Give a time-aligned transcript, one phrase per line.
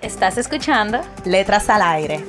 [0.00, 2.24] Estás escuchando Letras al Aire.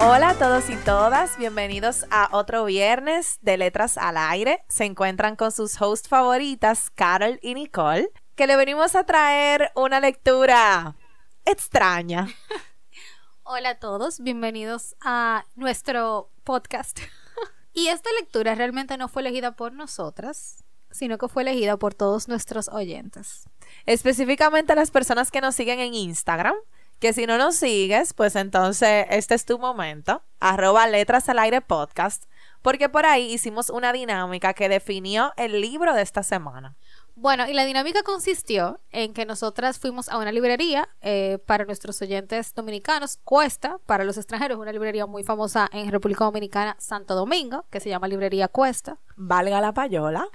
[0.00, 4.64] Hola a todos y todas, bienvenidos a otro viernes de Letras al Aire.
[4.66, 10.00] Se encuentran con sus hosts favoritas, Carol y Nicole, que le venimos a traer una
[10.00, 10.96] lectura
[11.44, 12.28] extraña.
[13.42, 17.00] Hola a todos, bienvenidos a nuestro podcast.
[17.74, 22.28] Y esta lectura realmente no fue elegida por nosotras, sino que fue elegida por todos
[22.28, 23.48] nuestros oyentes.
[23.84, 26.54] Específicamente las personas que nos siguen en Instagram
[27.04, 30.22] que si no nos sigues, pues entonces este es tu momento.
[30.40, 32.24] Arroba letras al aire podcast.
[32.62, 36.76] Porque por ahí hicimos una dinámica que definió el libro de esta semana.
[37.16, 42.02] Bueno, y la dinámica consistió en que nosotras fuimos a una librería eh, para nuestros
[42.02, 47.66] oyentes dominicanos, Cuesta, para los extranjeros, una librería muy famosa en República Dominicana, Santo Domingo,
[47.70, 48.98] que se llama Librería Cuesta.
[49.16, 50.26] Valga la payola.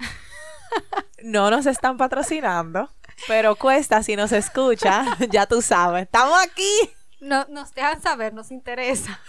[1.22, 2.88] no nos están patrocinando.
[3.28, 6.72] Pero cuesta, si nos escucha, ya tú sabes, estamos aquí.
[7.20, 9.20] No, nos dejan saber, nos interesa.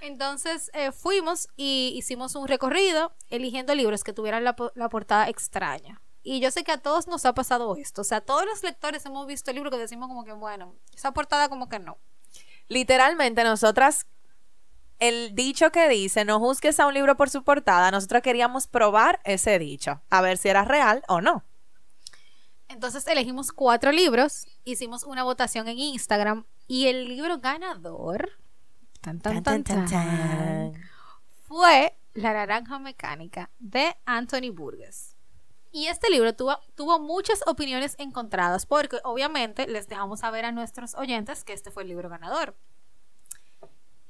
[0.00, 6.00] Entonces eh, fuimos y hicimos un recorrido eligiendo libros que tuvieran la, la, portada extraña.
[6.22, 8.02] Y yo sé que a todos nos ha pasado esto.
[8.02, 11.12] O sea, todos los lectores hemos visto el libro que decimos como que, bueno, esa
[11.12, 11.98] portada como que no.
[12.68, 14.06] Literalmente nosotras,
[14.98, 19.20] el dicho que dice, no juzgues a un libro por su portada, nosotros queríamos probar
[19.24, 21.44] ese dicho, a ver si era real o no.
[22.68, 28.38] Entonces elegimos cuatro libros, hicimos una votación en Instagram y el libro ganador
[29.00, 30.72] tan, tan, tan,
[31.46, 35.16] fue La Naranja Mecánica de Anthony Burgess.
[35.70, 40.94] Y este libro tuvo, tuvo muchas opiniones encontradas porque obviamente les dejamos saber a nuestros
[40.94, 42.56] oyentes que este fue el libro ganador.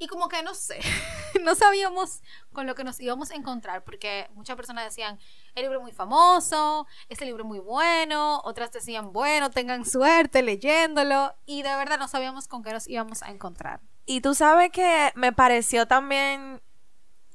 [0.00, 0.78] Y como que no sé,
[1.44, 2.22] no sabíamos
[2.52, 5.18] con lo que nos íbamos a encontrar, porque muchas personas decían,
[5.56, 10.42] el libro es muy famoso, este libro es muy bueno, otras decían, bueno, tengan suerte
[10.42, 13.80] leyéndolo, y de verdad no sabíamos con qué nos íbamos a encontrar.
[14.10, 16.62] Y tú sabes que me pareció también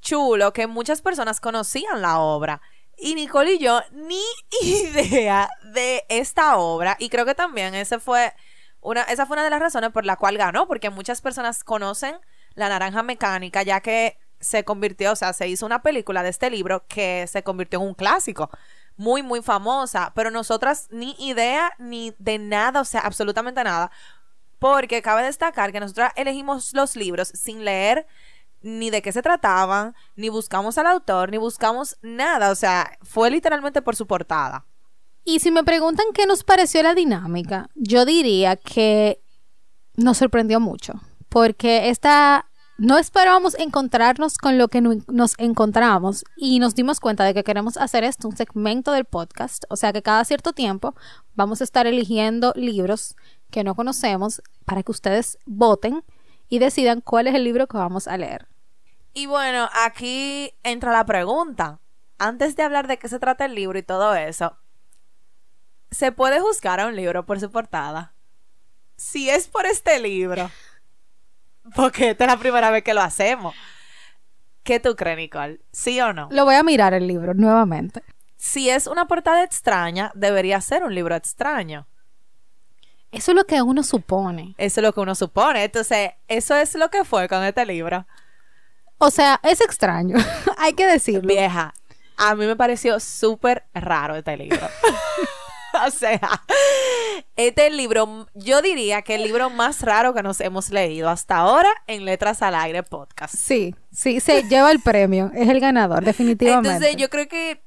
[0.02, 2.64] chulo que muchas personas conocían la obra.
[2.98, 4.24] Y Nicole y yo ni
[4.64, 6.96] idea de esta obra.
[6.98, 8.34] Y creo que también ese fue
[8.82, 12.18] una, esa fue una de las razones por la cual ganó, porque muchas personas conocen
[12.56, 16.50] la Naranja Mecánica, ya que se convirtió, o sea, se hizo una película de este
[16.50, 18.50] libro que se convirtió en un clásico,
[18.98, 23.92] muy, muy famosa, pero nosotras ni idea ni de nada, o sea, absolutamente nada,
[24.64, 28.08] porque cabe destacar que nosotras elegimos los libros sin leer
[28.62, 33.30] ni de qué se trataban, ni buscamos al autor, ni buscamos nada, o sea, fue
[33.30, 34.66] literalmente por su portada.
[35.26, 39.22] Y si me preguntan qué nos pareció la dinámica, yo diría que
[39.98, 40.94] nos sorprendió mucho
[41.28, 42.46] porque esta
[42.78, 47.76] no esperábamos encontrarnos con lo que nos encontramos y nos dimos cuenta de que queremos
[47.76, 50.96] hacer esto, un segmento del podcast, o sea que cada cierto tiempo
[51.36, 53.16] vamos a estar eligiendo libros
[53.54, 56.04] que no conocemos para que ustedes voten
[56.50, 58.48] y decidan cuál es el libro que vamos a leer.
[59.14, 61.80] Y bueno, aquí entra la pregunta.
[62.18, 64.58] Antes de hablar de qué se trata el libro y todo eso,
[65.92, 68.14] ¿se puede juzgar a un libro por su portada?
[68.96, 70.50] Si es por este libro
[71.76, 73.56] porque esta es la primera vez que lo hacemos.
[74.64, 75.62] ¿Qué tú crees, Nicole?
[75.72, 76.28] ¿Sí o no?
[76.32, 78.02] Lo voy a mirar el libro nuevamente.
[78.36, 81.88] Si es una portada extraña, debería ser un libro extraño.
[83.14, 84.56] Eso es lo que uno supone.
[84.58, 85.64] Eso es lo que uno supone.
[85.64, 88.06] Entonces, eso es lo que fue con este libro.
[88.98, 90.18] O sea, es extraño.
[90.58, 91.28] Hay que decirlo.
[91.28, 91.74] Vieja,
[92.18, 94.68] a mí me pareció súper raro este libro.
[95.86, 96.20] o sea,
[97.36, 101.70] este libro, yo diría que el libro más raro que nos hemos leído hasta ahora
[101.88, 103.36] en Letras al Aire podcast.
[103.36, 106.70] Sí, sí, se lleva el premio, es el ganador, definitivamente.
[106.70, 107.63] Entonces, yo creo que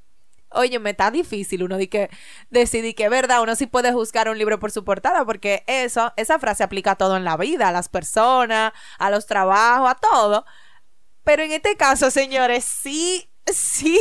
[0.56, 2.10] oye, me está difícil uno de que
[2.50, 6.12] decidir que es verdad, uno sí puede juzgar un libro por su portada, porque eso,
[6.16, 9.94] esa frase aplica a todo en la vida, a las personas, a los trabajos, a
[9.94, 10.44] todo.
[11.24, 13.98] Pero en este caso, señores, sí, sí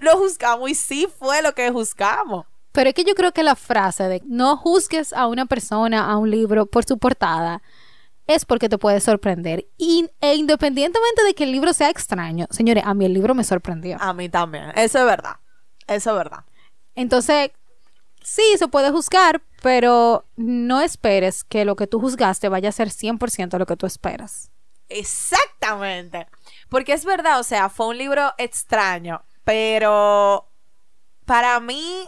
[0.00, 2.46] lo juzgamos y sí fue lo que juzgamos.
[2.72, 6.16] Pero es que yo creo que la frase de no juzgues a una persona, a
[6.16, 7.62] un libro por su portada,
[8.28, 9.66] es porque te puede sorprender.
[9.76, 13.42] Y, e independientemente de que el libro sea extraño, señores, a mí el libro me
[13.42, 13.96] sorprendió.
[14.00, 14.70] A mí también.
[14.76, 15.36] Eso es verdad.
[15.88, 16.44] Eso es verdad.
[16.94, 17.50] Entonces,
[18.22, 22.90] sí, se puede juzgar, pero no esperes que lo que tú juzgaste vaya a ser
[22.90, 24.50] 100% lo que tú esperas.
[24.88, 26.28] Exactamente.
[26.68, 30.48] Porque es verdad, o sea, fue un libro extraño, pero
[31.24, 32.06] para mí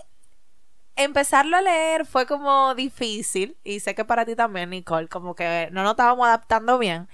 [0.97, 5.69] empezarlo a leer fue como difícil y sé que para ti también, Nicole, como que
[5.73, 7.09] no nos estábamos adaptando bien,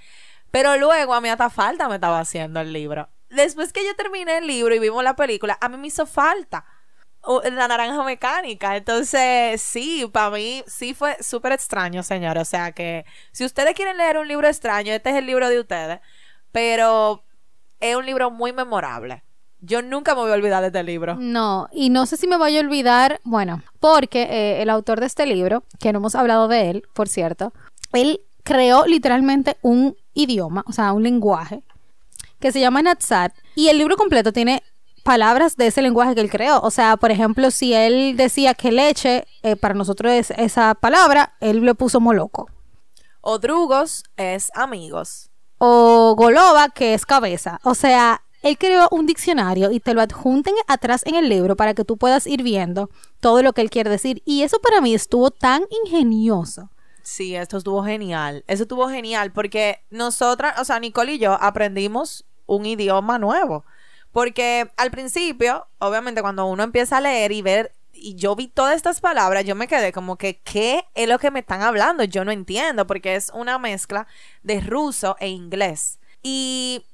[0.51, 3.09] pero luego a mí hasta falta me estaba haciendo el libro.
[3.29, 6.65] Después que yo terminé el libro y vimos la película, a mí me hizo falta
[7.51, 8.75] la naranja mecánica.
[8.75, 12.37] Entonces, sí, para mí sí fue súper extraño, señor.
[12.37, 15.59] O sea que si ustedes quieren leer un libro extraño, este es el libro de
[15.59, 15.99] ustedes,
[16.51, 17.23] pero
[17.79, 19.23] es un libro muy memorable.
[19.59, 21.15] Yo nunca me voy a olvidar de este libro.
[21.15, 25.07] No, y no sé si me voy a olvidar, bueno, porque eh, el autor de
[25.07, 27.53] este libro, que no hemos hablado de él, por cierto,
[27.91, 31.63] él creó literalmente un idioma, o sea, un lenguaje,
[32.39, 34.63] que se llama Natsat, y el libro completo tiene
[35.03, 36.59] palabras de ese lenguaje que él creó.
[36.61, 41.33] O sea, por ejemplo, si él decía que leche, eh, para nosotros es esa palabra,
[41.39, 42.49] él le puso moloco.
[43.21, 45.31] O drugos es amigos.
[45.59, 47.59] O goloba, que es cabeza.
[47.63, 51.73] O sea, él creó un diccionario y te lo adjunten atrás en el libro para
[51.73, 52.89] que tú puedas ir viendo
[53.19, 54.21] todo lo que él quiere decir.
[54.25, 56.69] Y eso para mí estuvo tan ingenioso.
[57.01, 58.43] Sí, esto estuvo genial.
[58.47, 63.65] Eso estuvo genial porque nosotras, o sea, Nicole y yo aprendimos un idioma nuevo.
[64.11, 68.75] Porque al principio, obviamente, cuando uno empieza a leer y ver, y yo vi todas
[68.75, 72.03] estas palabras, yo me quedé como que, ¿qué es lo que me están hablando?
[72.03, 74.07] Yo no entiendo, porque es una mezcla
[74.43, 75.99] de ruso e inglés.
[76.23, 76.85] Y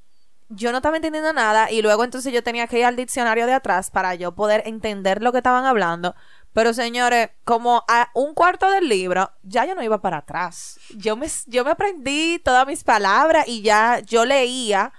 [0.48, 3.54] yo no estaba entendiendo nada y luego entonces yo tenía que ir al diccionario de
[3.54, 6.14] atrás para yo poder entender lo que estaban hablando.
[6.52, 10.78] Pero señores, como a un cuarto del libro, ya yo no iba para atrás.
[10.96, 14.92] Yo me, yo me aprendí todas mis palabras y ya yo leía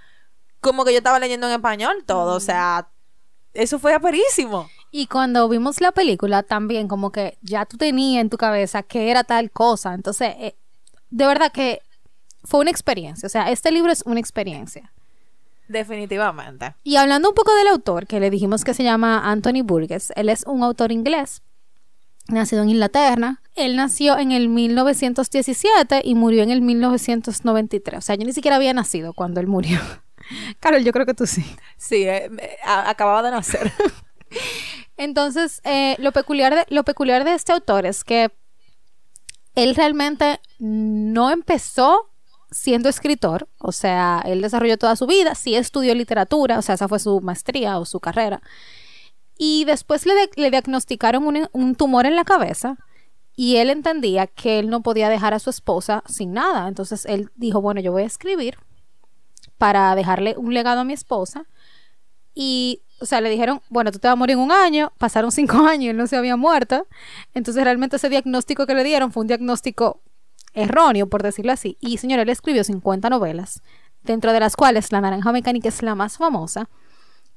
[0.66, 2.34] como que yo estaba leyendo en español todo.
[2.34, 2.88] O sea,
[3.54, 4.68] eso fue aperísimo.
[4.90, 9.10] Y cuando vimos la película también como que ya tú tenías en tu cabeza que
[9.10, 9.94] era tal cosa.
[9.94, 10.56] Entonces, eh,
[11.10, 11.82] de verdad que
[12.42, 13.26] fue una experiencia.
[13.26, 14.92] O sea, este libro es una experiencia.
[15.68, 16.74] Definitivamente.
[16.82, 20.28] Y hablando un poco del autor, que le dijimos que se llama Anthony Burgess, él
[20.28, 21.42] es un autor inglés,
[22.28, 23.40] nacido en Inglaterra.
[23.54, 27.98] Él nació en el 1917 y murió en el 1993.
[27.98, 29.78] O sea, yo ni siquiera había nacido cuando él murió.
[30.60, 31.44] Carol, yo creo que tú sí.
[31.76, 32.30] Sí, eh,
[32.64, 33.72] acababa de nacer.
[34.96, 38.30] Entonces, eh, lo, peculiar de, lo peculiar de este autor es que
[39.54, 42.10] él realmente no empezó
[42.50, 46.88] siendo escritor, o sea, él desarrolló toda su vida, sí estudió literatura, o sea, esa
[46.88, 48.40] fue su maestría o su carrera,
[49.36, 52.76] y después le, le diagnosticaron un, tumor en la cabeza
[53.34, 57.30] y él entendía que él no podía dejar a su esposa sin nada, entonces él
[57.34, 58.56] dijo, bueno, yo voy a escribir
[59.58, 61.46] para dejarle un legado a mi esposa,
[62.34, 65.32] y, o sea, le dijeron, bueno, tú te vas a morir en un año, pasaron
[65.32, 66.86] cinco años y él no se había muerto,
[67.34, 70.02] entonces realmente ese diagnóstico que le dieron fue un diagnóstico
[70.52, 71.76] erróneo, por decirlo así.
[71.80, 73.62] Y señor, él escribió 50 novelas,
[74.02, 76.68] dentro de las cuales La Naranja Mecánica es la más famosa.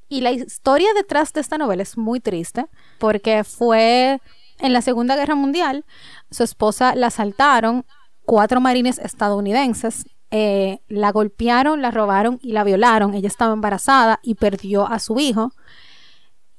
[0.09, 2.65] Y la historia detrás de esta novela es muy triste,
[2.97, 4.19] porque fue
[4.59, 5.85] en la Segunda Guerra Mundial,
[6.31, 7.85] su esposa la asaltaron
[8.25, 13.13] cuatro marines estadounidenses, eh, la golpearon, la robaron y la violaron.
[13.13, 15.51] Ella estaba embarazada y perdió a su hijo.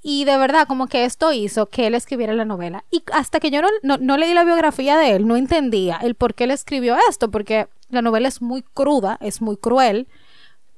[0.03, 2.85] Y de verdad, como que esto hizo que él escribiera la novela.
[2.91, 6.45] Y hasta que yo no, leí la biografía de él, no entendía el por qué
[6.45, 10.09] él escribió esto, porque la novela es muy cruda, es muy cruel,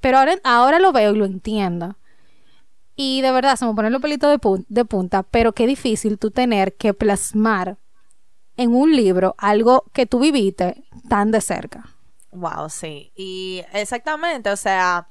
[0.00, 1.96] pero ahora, ahora lo veo y lo entiendo.
[2.96, 6.32] Y de verdad, se me ponen los pelitos de, de punta, pero qué difícil tú
[6.32, 7.78] tener que plasmar
[8.56, 11.91] en un libro algo que tú viviste tan de cerca.
[12.32, 13.12] Wow, sí.
[13.14, 15.06] Y exactamente, o sea,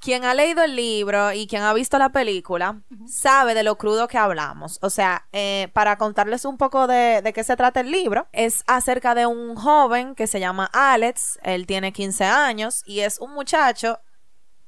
[0.00, 4.08] quien ha leído el libro y quien ha visto la película sabe de lo crudo
[4.08, 4.78] que hablamos.
[4.82, 8.64] O sea, eh, para contarles un poco de, de, qué se trata el libro, es
[8.66, 13.34] acerca de un joven que se llama Alex, él tiene 15 años y es un
[13.34, 14.00] muchacho,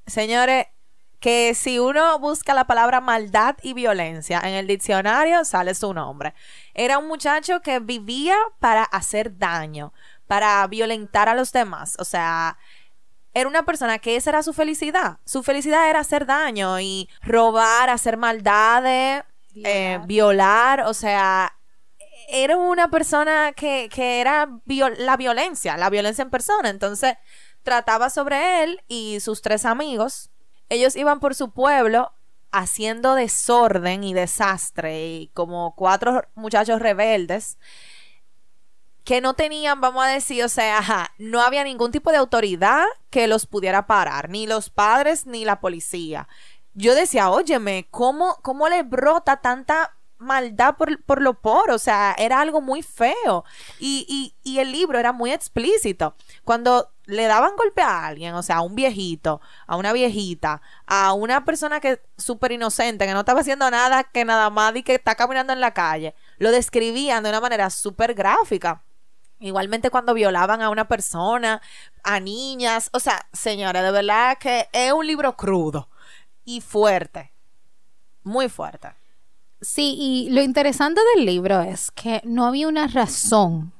[0.06, 0.66] señores,
[1.20, 6.34] que si uno busca la palabra maldad y violencia en el diccionario sale su nombre.
[6.72, 9.92] Era un muchacho que vivía para hacer daño,
[10.30, 11.96] para violentar a los demás.
[11.98, 12.56] O sea,
[13.34, 15.18] era una persona que esa era su felicidad.
[15.24, 19.24] Su felicidad era hacer daño y robar, hacer maldades,
[19.56, 21.52] eh, violar, o sea,
[22.28, 24.48] era una persona que, que era
[24.98, 26.68] la violencia, la violencia en persona.
[26.68, 27.14] Entonces,
[27.64, 30.30] trataba sobre él y sus tres amigos.
[30.68, 32.12] Ellos iban por su pueblo
[32.52, 37.58] haciendo desorden y desastre y como cuatro muchachos rebeldes
[39.04, 42.84] que no tenían, vamos a decir, o sea, ajá, no había ningún tipo de autoridad
[43.10, 46.28] que los pudiera parar, ni los padres ni la policía.
[46.74, 51.70] Yo decía, óyeme, ¿cómo, cómo le brota tanta maldad por, por lo por?
[51.70, 53.44] O sea, era algo muy feo.
[53.78, 56.14] Y, y, y el libro era muy explícito.
[56.44, 61.12] Cuando le daban golpe a alguien, o sea, a un viejito, a una viejita, a
[61.12, 64.94] una persona que súper inocente, que no estaba haciendo nada, que nada más y que
[64.94, 68.82] está caminando en la calle, lo describían de una manera súper gráfica.
[69.40, 71.62] Igualmente cuando violaban a una persona,
[72.04, 75.88] a niñas, o sea, señora, de verdad que es un libro crudo
[76.44, 77.32] y fuerte,
[78.22, 78.88] muy fuerte.
[79.62, 83.72] Sí, y lo interesante del libro es que no había una razón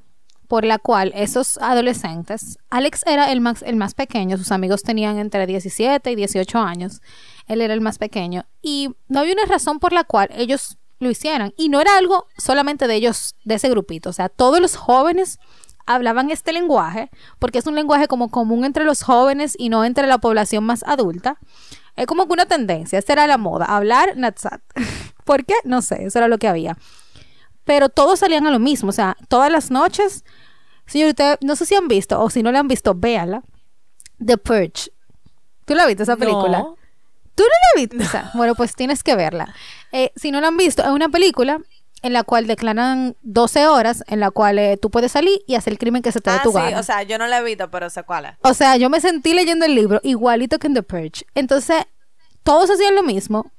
[0.47, 5.17] por la cual esos adolescentes, Alex era el más, el más pequeño, sus amigos tenían
[5.17, 7.01] entre 17 y 18 años,
[7.47, 11.09] él era el más pequeño, y no había una razón por la cual ellos lo
[11.09, 11.53] hicieran.
[11.57, 15.39] Y no era algo solamente de ellos, de ese grupito, o sea, todos los jóvenes
[15.85, 20.07] hablaban este lenguaje, porque es un lenguaje como común entre los jóvenes y no entre
[20.07, 21.37] la población más adulta.
[21.95, 24.61] Es como que una tendencia, esta era la moda, hablar Natsat.
[25.25, 25.55] ¿Por qué?
[25.63, 26.77] No sé, eso era lo que había.
[27.65, 30.23] Pero todos salían a lo mismo, o sea, todas las noches,
[30.85, 33.43] señor, usted, no sé si han visto, o si no la han visto, véala.
[34.23, 34.91] The Purge.
[35.65, 36.59] ¿Tú la viste esa película?
[36.59, 36.75] No.
[37.33, 38.03] ¿Tú no la viste?
[38.03, 39.53] O sea, bueno, pues tienes que verla.
[39.91, 41.59] Eh, si no la han visto, es una película
[42.03, 45.73] en la cual declaran 12 horas en la cual eh, tú puedes salir y hacer
[45.73, 46.79] el crimen que se te dé Ah, tu sí, gana.
[46.79, 48.31] o sea, yo no la he visto, pero sé cuál es.
[48.41, 51.25] O sea, yo me sentí leyendo el libro igualito que en The Purge.
[51.35, 51.83] Entonces,
[52.43, 53.51] todos hacían lo mismo.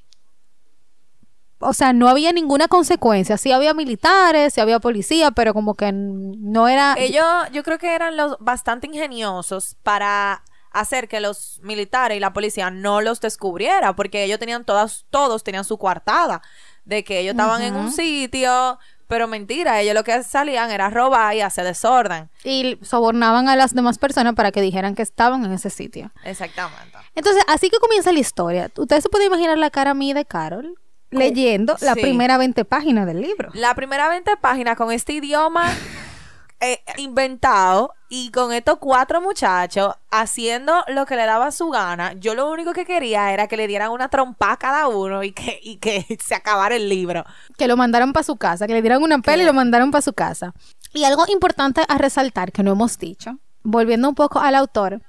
[1.61, 3.37] O sea, no había ninguna consecuencia.
[3.39, 6.97] Sí había militares, sí había policía, pero como que no era...
[6.99, 10.43] Ellos, yo creo que eran los bastante ingeniosos para
[10.73, 15.45] hacer que los militares y la policía no los descubriera, porque ellos tenían todas, todos
[15.45, 16.43] tenían su coartada
[16.85, 21.35] de que ellos estaban en un sitio, pero mentira, ellos lo que salían era robar
[21.35, 22.31] y hacer desorden.
[22.45, 26.11] Y sobornaban a las demás personas para que dijeran que estaban en ese sitio.
[26.25, 26.97] Exactamente.
[27.15, 28.71] Entonces, así que comienza la historia.
[28.77, 30.79] Ustedes se pueden imaginar la cara mía de Carol
[31.11, 32.01] leyendo la sí.
[32.01, 33.51] primera 20 páginas del libro.
[33.53, 35.71] La primera 20 páginas con este idioma
[36.61, 42.35] eh, inventado y con estos cuatro muchachos haciendo lo que le daba su gana, yo
[42.35, 45.59] lo único que quería era que le dieran una trompa a cada uno y que,
[45.63, 47.25] y que se acabara el libro.
[47.57, 50.03] que lo mandaron para su casa, que le dieron una pela y lo mandaron para
[50.03, 50.53] su casa.
[50.93, 55.01] Y algo importante a resaltar que no hemos dicho, volviendo un poco al autor,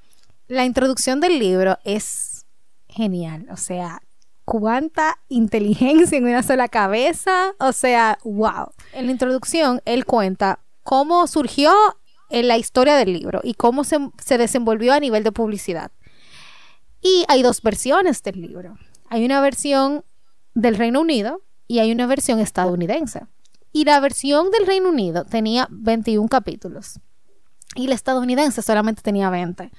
[0.48, 2.46] la introducción del libro es
[2.88, 4.02] genial, o sea,
[4.46, 8.72] cuánta inteligencia en una sola cabeza, o sea, wow.
[8.94, 11.74] En la introducción él cuenta cómo surgió
[12.34, 15.92] en la historia del libro y cómo se, se desenvolvió a nivel de publicidad.
[17.02, 18.78] Y hay dos versiones del libro.
[19.10, 20.04] Hay una versión
[20.56, 23.22] del Reino Unido y hay una versión estadounidense.
[23.72, 27.00] Y la versión del Reino Unido tenía 21 capítulos
[27.76, 29.72] y la estadounidense solamente tenía 20.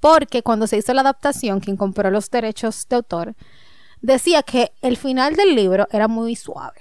[0.00, 3.34] Porque cuando se hizo la adaptación, quien compró los derechos de autor,
[4.02, 6.80] decía que el final del libro era muy suave.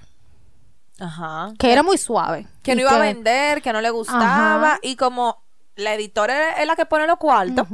[1.04, 1.54] Ajá.
[1.60, 2.48] Que era muy suave.
[2.62, 4.74] Que no iba a vender, que no le gustaba.
[4.74, 4.80] Ajá.
[4.82, 5.44] Y como
[5.76, 7.68] la editora es la que pone los cuartos,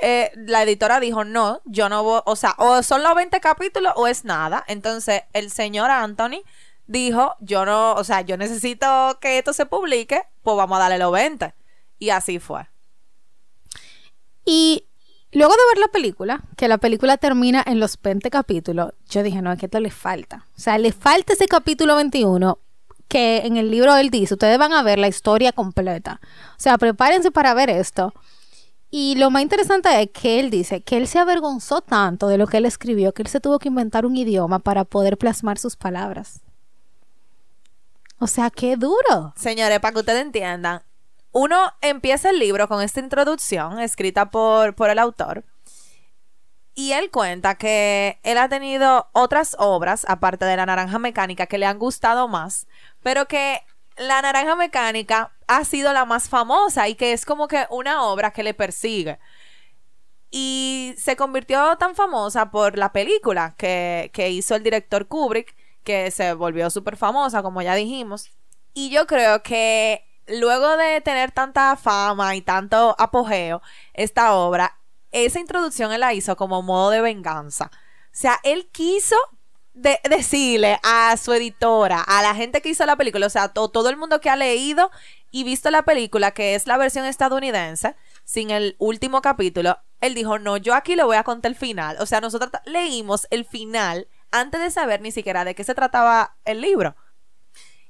[0.00, 3.92] eh, la editora dijo, no, yo no voy, o sea, o son los 20 capítulos
[3.96, 4.64] o es nada.
[4.68, 6.42] Entonces, el señor Anthony
[6.86, 10.98] dijo, yo no, o sea, yo necesito que esto se publique, pues vamos a darle
[10.98, 11.54] los 20.
[11.98, 12.68] Y así fue.
[14.44, 14.85] Y
[15.36, 19.42] luego de ver la película, que la película termina en los 20 capítulos, yo dije,
[19.42, 20.46] no, es que esto le falta.
[20.56, 22.58] O sea, le falta ese capítulo 21
[23.08, 26.20] que en el libro él dice, ustedes van a ver la historia completa.
[26.50, 28.12] O sea, prepárense para ver esto.
[28.90, 32.46] Y lo más interesante es que él dice que él se avergonzó tanto de lo
[32.46, 35.76] que él escribió que él se tuvo que inventar un idioma para poder plasmar sus
[35.76, 36.40] palabras.
[38.18, 39.34] O sea, qué duro.
[39.36, 40.82] Señores, para que ustedes entiendan,
[41.38, 45.44] uno empieza el libro con esta introducción escrita por, por el autor.
[46.74, 51.58] Y él cuenta que él ha tenido otras obras, aparte de La Naranja Mecánica, que
[51.58, 52.66] le han gustado más,
[53.02, 53.60] pero que
[53.98, 58.30] La Naranja Mecánica ha sido la más famosa y que es como que una obra
[58.30, 59.18] que le persigue.
[60.30, 66.10] Y se convirtió tan famosa por la película que, que hizo el director Kubrick, que
[66.10, 68.30] se volvió súper famosa, como ya dijimos.
[68.72, 73.62] Y yo creo que luego de tener tanta fama y tanto apogeo,
[73.94, 74.78] esta obra,
[75.12, 77.70] esa introducción él la hizo como modo de venganza.
[77.72, 79.16] O sea, él quiso
[79.74, 83.68] de- decirle a su editora, a la gente que hizo la película, o sea, to-
[83.68, 84.90] todo el mundo que ha leído
[85.30, 90.38] y visto la película, que es la versión estadounidense, sin el último capítulo, él dijo,
[90.38, 91.96] no, yo aquí le voy a contar el final.
[92.00, 96.36] O sea, nosotros leímos el final antes de saber ni siquiera de qué se trataba
[96.44, 96.96] el libro.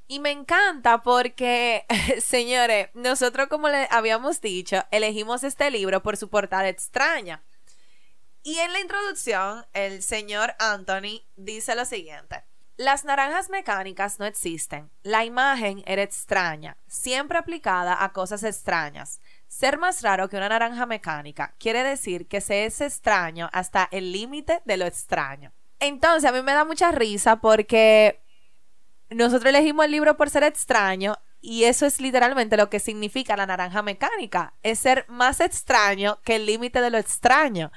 [0.09, 1.85] Y me encanta porque,
[2.21, 7.43] señores, nosotros como le habíamos dicho, elegimos este libro por su portada extraña.
[8.43, 12.45] Y en la introducción, el señor Anthony dice lo siguiente.
[12.77, 14.91] Las naranjas mecánicas no existen.
[15.03, 19.21] La imagen era extraña, siempre aplicada a cosas extrañas.
[19.49, 24.13] Ser más raro que una naranja mecánica quiere decir que se es extraño hasta el
[24.13, 25.53] límite de lo extraño.
[25.81, 28.23] Entonces, a mí me da mucha risa porque
[29.11, 33.47] nosotros elegimos el libro por ser extraño y eso es literalmente lo que significa la
[33.47, 34.55] naranja mecánica.
[34.63, 37.71] Es ser más extraño que el límite de lo extraño.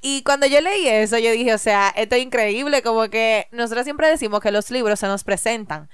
[0.00, 3.84] Y cuando yo leí eso, yo dije, o sea, esto es increíble, como que nosotros
[3.84, 5.88] siempre decimos que los libros se nos presentan.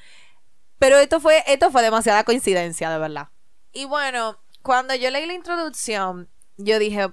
[0.78, 3.28] Pero esto fue, esto fue demasiada coincidencia, de verdad.
[3.72, 7.12] Y bueno, cuando yo leí la introducción, yo dije,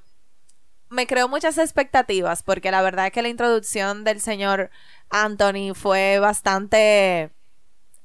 [0.90, 4.72] me creo muchas expectativas, porque la verdad es que la introducción del señor
[5.10, 7.32] Anthony fue bastante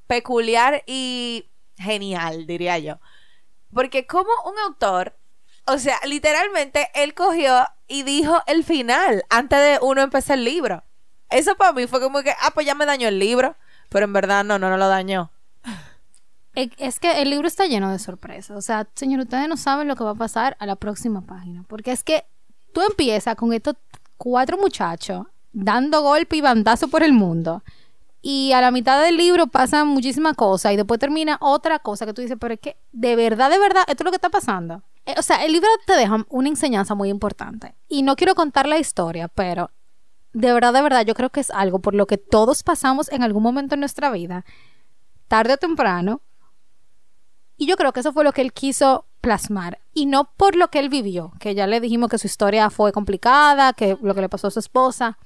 [0.07, 2.99] peculiar y genial, diría yo.
[3.73, 5.17] Porque como un autor,
[5.65, 10.83] o sea, literalmente él cogió y dijo el final antes de uno empezar el libro.
[11.29, 13.55] Eso para mí fue como que, ah, pues ya me dañó el libro.
[13.89, 15.31] Pero en verdad no, no, no lo dañó.
[16.53, 18.55] Es que el libro está lleno de sorpresas.
[18.57, 21.63] O sea, señor, ustedes no saben lo que va a pasar a la próxima página.
[21.67, 22.25] Porque es que
[22.73, 23.75] tú empiezas con estos
[24.17, 27.63] cuatro muchachos dando golpe y bandazo por el mundo.
[28.27, 32.13] Y a la mitad del libro pasan muchísimas cosas y después termina otra cosa que
[32.15, 34.81] tú dices, pero es que de verdad, de verdad, esto es lo que está pasando.
[35.05, 37.75] Eh, o sea, el libro te deja una enseñanza muy importante.
[37.87, 39.69] Y no quiero contar la historia, pero
[40.33, 43.21] de verdad, de verdad, yo creo que es algo por lo que todos pasamos en
[43.21, 44.43] algún momento en nuestra vida,
[45.27, 46.21] tarde o temprano.
[47.57, 49.77] Y yo creo que eso fue lo que él quiso plasmar.
[49.93, 52.91] Y no por lo que él vivió, que ya le dijimos que su historia fue
[52.91, 55.19] complicada, que lo que le pasó a su esposa.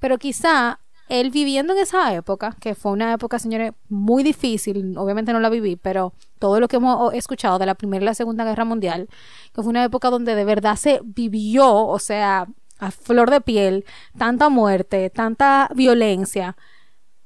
[0.00, 5.32] Pero quizá él viviendo en esa época, que fue una época, señores, muy difícil, obviamente
[5.32, 8.44] no la viví, pero todo lo que hemos escuchado de la Primera y la Segunda
[8.44, 9.08] Guerra Mundial,
[9.54, 12.46] que fue una época donde de verdad se vivió, o sea,
[12.78, 13.84] a flor de piel,
[14.18, 16.56] tanta muerte, tanta violencia.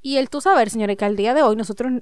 [0.03, 1.93] Y el tú saber, señores, que al día de hoy nosotros,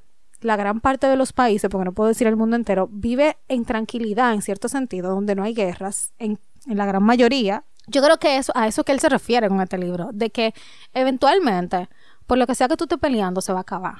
[0.40, 3.64] la gran parte de los países, porque no puedo decir el mundo entero, vive en
[3.64, 8.18] tranquilidad, en cierto sentido, donde no hay guerras, en, en la gran mayoría, yo creo
[8.18, 10.54] que eso, a eso que él se refiere con este libro, de que
[10.92, 11.88] eventualmente,
[12.26, 13.96] por lo que sea que tú estés peleando, se va a acabar.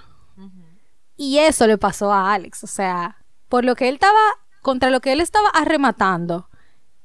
[1.17, 3.19] Y eso le pasó a Alex, o sea,
[3.49, 4.19] por lo que él estaba,
[4.63, 6.49] contra lo que él estaba arrematando,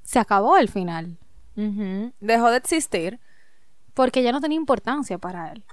[0.01, 1.17] se acabó al final.
[2.19, 3.19] Dejó de existir.
[3.93, 5.65] Porque ya no tenía importancia para él.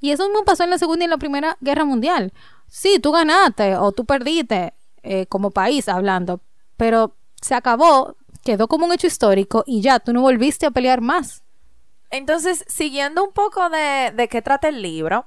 [0.00, 2.32] Y eso mismo pasó en la Segunda y en la Primera Guerra Mundial.
[2.66, 4.74] Sí, tú ganaste o tú perdiste
[5.04, 6.40] eh, como país hablando,
[6.76, 11.00] pero se acabó quedó como un hecho histórico y ya, tú no volviste a pelear
[11.00, 11.42] más.
[12.10, 15.26] Entonces, siguiendo un poco de, de qué trata el libro,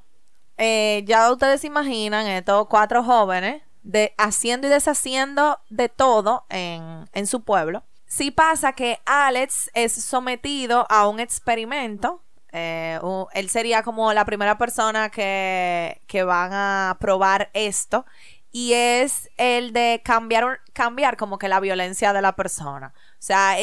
[0.58, 7.28] eh, ya ustedes imaginan estos cuatro jóvenes de haciendo y deshaciendo de todo en, en
[7.28, 7.84] su pueblo.
[8.08, 12.22] Sí pasa que Alex es sometido a un experimento.
[12.52, 13.00] Eh,
[13.34, 18.06] él sería como la primera persona que, que van a probar esto
[18.52, 22.94] y es el de cambiar, cambiar como que la violencia de la persona.
[23.26, 23.58] O sea,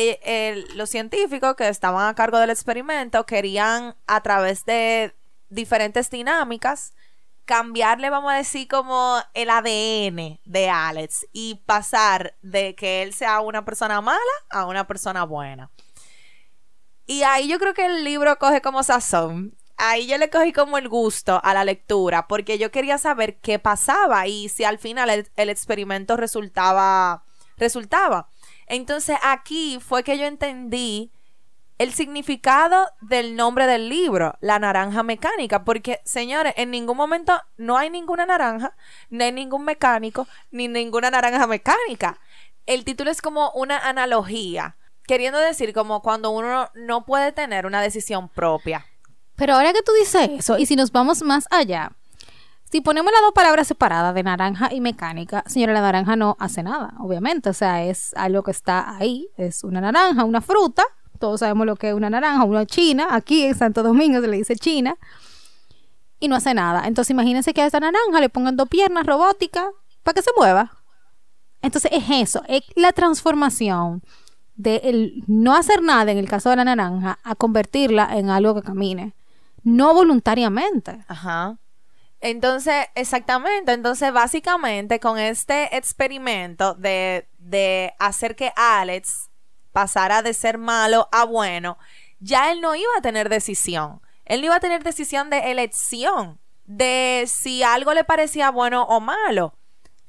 [0.74, 5.14] los científicos que estaban a cargo del experimento querían a través de
[5.50, 6.94] diferentes dinámicas
[7.44, 13.38] cambiarle, vamos a decir, como el ADN de Alex y pasar de que él sea
[13.38, 14.18] una persona mala
[14.50, 15.70] a una persona buena.
[17.06, 20.78] Y ahí yo creo que el libro coge como sazón ahí yo le cogí como
[20.78, 25.10] el gusto a la lectura, porque yo quería saber qué pasaba y si al final
[25.10, 27.24] el, experimento resultaba,
[27.56, 28.28] resultaba.
[28.72, 31.12] Entonces aquí fue que yo entendí
[31.76, 37.76] el significado del nombre del libro, la naranja mecánica, porque señores, en ningún momento no
[37.76, 38.74] hay ninguna naranja,
[39.10, 42.18] no hay ningún mecánico, ni ninguna naranja mecánica.
[42.64, 47.82] El título es como una analogía, queriendo decir como cuando uno no puede tener una
[47.82, 48.86] decisión propia.
[49.36, 51.92] Pero ahora que tú dices eso, y si nos vamos más allá,
[52.72, 56.62] si ponemos las dos palabras separadas de naranja y mecánica, señora, la naranja no hace
[56.62, 57.50] nada, obviamente.
[57.50, 59.28] O sea, es algo que está ahí.
[59.36, 60.82] Es una naranja, una fruta.
[61.18, 63.08] Todos sabemos lo que es una naranja, una china.
[63.10, 64.96] Aquí en Santo Domingo se le dice china.
[66.18, 66.88] Y no hace nada.
[66.88, 69.66] Entonces imagínense que a esta naranja le pongan dos piernas robóticas
[70.02, 70.72] para que se mueva.
[71.60, 74.02] Entonces es eso, es la transformación
[74.54, 78.54] de el no hacer nada en el caso de la naranja a convertirla en algo
[78.54, 79.14] que camine
[79.64, 81.04] no voluntariamente.
[81.08, 81.58] Ajá.
[82.22, 83.72] Entonces, exactamente.
[83.72, 89.28] Entonces, básicamente, con este experimento de, de hacer que Alex
[89.72, 91.78] pasara de ser malo a bueno,
[92.20, 94.00] ya él no iba a tener decisión.
[94.24, 99.00] Él no iba a tener decisión de elección de si algo le parecía bueno o
[99.00, 99.54] malo.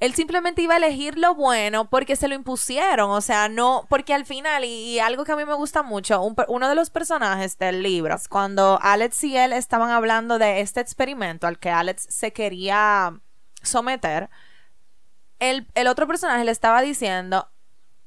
[0.03, 4.13] Él simplemente iba a elegir lo bueno porque se lo impusieron, o sea, no, porque
[4.13, 7.81] al final, y, algo que a mí me gusta mucho, uno de los personajes del
[7.81, 13.17] libro, cuando Alex y él estaban hablando de este experimento al que Alex se quería
[13.61, 14.29] someter,
[15.39, 17.49] el, el otro personaje le estaba diciendo,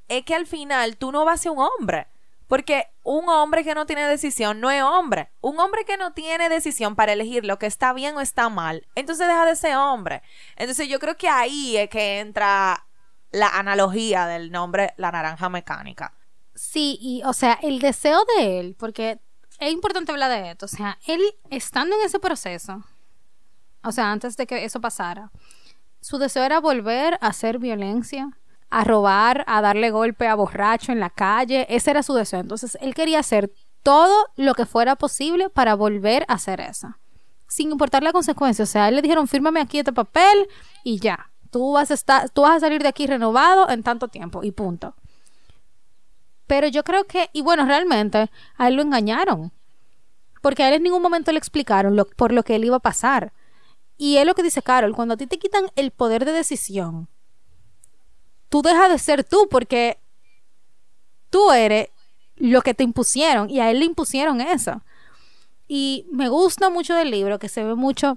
[0.09, 2.09] es que al final tú no vas a ser un hombre.
[2.49, 5.31] Porque un hombre que no tiene decisión no es hombre.
[5.41, 8.87] Un hombre que no tiene decisión para elegir lo que está bien o está mal,
[8.95, 10.23] entonces deja de ser hombre.
[10.57, 12.87] Entonces yo creo que ahí es que entra
[13.33, 16.15] la analogía del nombre la naranja mecánica.
[16.55, 19.21] Sí, y o sea, el deseo de él, porque
[19.59, 22.83] es importante hablar de esto, o sea, él estando en ese proceso,
[23.83, 25.31] o sea, antes de que eso pasara,
[26.01, 28.31] su deseo era volver a hacer violencia,
[28.71, 31.67] a robar, a darle golpe a borracho en la calle.
[31.69, 32.41] Ese era su deseo.
[32.41, 33.53] Entonces él quería hacer
[33.83, 36.97] todo lo que fuera posible para volver a hacer eso.
[37.49, 38.65] Sin importar la consecuencia.
[38.65, 40.49] O sea, él le dijeron, fírmame aquí este papel
[40.83, 41.31] y ya.
[41.51, 44.51] Tú vas a, estar, tú vas a salir de aquí renovado en tanto tiempo y
[44.51, 44.95] punto.
[46.47, 49.53] Pero yo creo que, y bueno, realmente a él lo engañaron.
[50.43, 52.81] Porque a él en ningún momento le explicaron lo, por lo que él iba a
[52.81, 53.33] pasar.
[53.97, 57.09] Y es lo que dice Carol, cuando a ti te quitan el poder de decisión,
[58.57, 59.99] tú dejas de ser tú porque
[61.29, 61.89] tú eres
[62.37, 64.83] lo que te impusieron y a él le impusieron eso.
[65.69, 68.17] Y me gusta mucho del libro que se ve mucho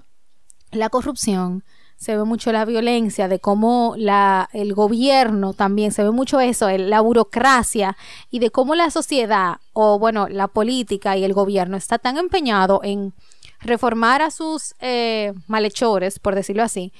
[0.70, 1.62] la corrupción,
[1.96, 6.70] se ve mucho la violencia, de cómo la, el gobierno también, se ve mucho eso,
[6.70, 7.98] la burocracia
[8.30, 12.80] y de cómo la sociedad o bueno, la política y el gobierno está tan empeñado
[12.82, 13.12] en
[13.60, 16.94] reformar a sus eh, malhechores, por decirlo así,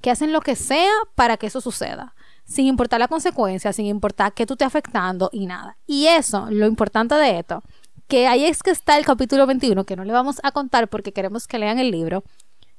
[0.00, 2.15] que hacen lo que sea para que eso suceda
[2.46, 5.76] sin importar la consecuencia, sin importar que tú estés afectando y nada.
[5.86, 7.62] Y eso, lo importante de esto,
[8.06, 11.12] que ahí es que está el capítulo 21, que no le vamos a contar porque
[11.12, 12.24] queremos que lean el libro,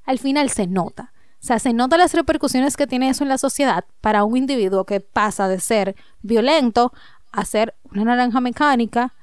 [0.06, 1.13] al final se nota.
[1.39, 4.86] O sea, se nota las repercusiones que tiene eso en la sociedad para un individuo
[4.86, 6.93] que pasa de ser violento
[7.32, 9.13] a ser una naranja mecánica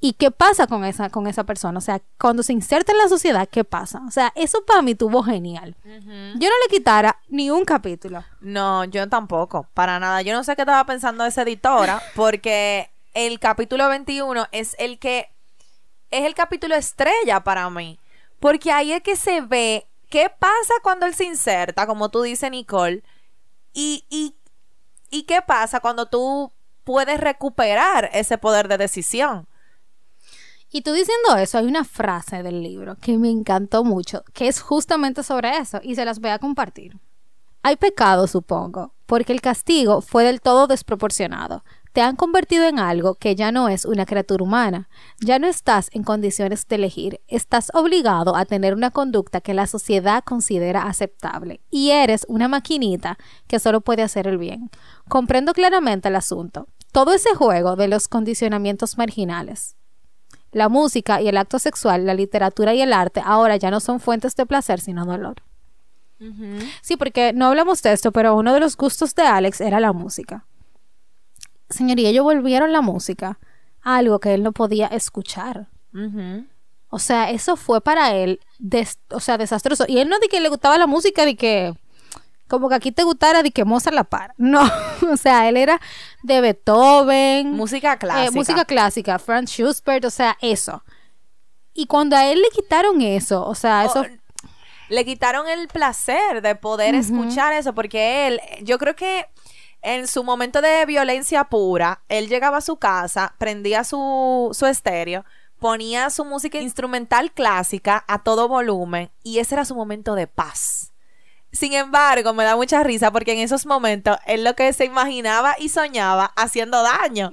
[0.00, 1.78] ¿Y qué pasa con esa, con esa persona?
[1.78, 4.00] O sea, cuando se inserta en la sociedad, ¿qué pasa?
[4.06, 5.74] O sea, eso para mí tuvo genial.
[5.84, 8.24] Yo no le quitara ni un capítulo.
[8.40, 10.22] No, yo tampoco, para nada.
[10.22, 15.30] Yo no sé qué estaba pensando esa editora, porque el capítulo 21 es el que
[16.12, 17.98] es el capítulo estrella para mí.
[18.38, 22.48] Porque ahí es que se ve qué pasa cuando él se inserta, como tú dices,
[22.52, 23.02] Nicole,
[23.72, 24.36] y, y,
[25.10, 26.52] y qué pasa cuando tú
[26.84, 29.47] puedes recuperar ese poder de decisión.
[30.70, 34.60] Y tú diciendo eso, hay una frase del libro que me encantó mucho, que es
[34.60, 36.98] justamente sobre eso, y se las voy a compartir.
[37.62, 41.64] Hay pecado, supongo, porque el castigo fue del todo desproporcionado.
[41.94, 44.88] Te han convertido en algo que ya no es una criatura humana.
[45.20, 47.20] Ya no estás en condiciones de elegir.
[47.26, 51.60] Estás obligado a tener una conducta que la sociedad considera aceptable.
[51.70, 54.70] Y eres una maquinita que solo puede hacer el bien.
[55.08, 56.68] Comprendo claramente el asunto.
[56.92, 59.77] Todo ese juego de los condicionamientos marginales
[60.52, 64.00] la música y el acto sexual, la literatura y el arte ahora ya no son
[64.00, 65.42] fuentes de placer, sino dolor.
[66.82, 69.92] Sí, porque no hablamos de esto, pero uno de los gustos de Alex era la
[69.92, 70.44] música.
[71.70, 73.38] Señoría, ellos volvieron la música
[73.82, 75.68] a algo que él no podía escuchar.
[76.90, 78.40] O sea, eso fue para él,
[79.10, 79.84] o sea, desastroso.
[79.86, 81.74] Y él no de que le gustaba la música, de que
[82.48, 84.34] como que aquí te gustara de que Mozart la par.
[84.38, 84.62] No,
[85.10, 85.80] o sea, él era
[86.22, 87.52] de Beethoven.
[87.52, 88.30] Música eh, clásica.
[88.32, 90.82] música clásica, Franz Schubert, o sea, eso.
[91.74, 94.04] Y cuando a él le quitaron eso, o sea, eso...
[94.88, 99.26] le quitaron el placer de poder escuchar eso, porque él, yo creo que
[99.82, 105.24] en su momento de violencia pura, él llegaba a su casa, prendía su, su estéreo,
[105.58, 110.92] ponía su música instrumental clásica a todo volumen y ese era su momento de paz.
[111.50, 115.54] Sin embargo, me da mucha risa porque en esos momentos él lo que se imaginaba
[115.58, 117.32] y soñaba haciendo daño.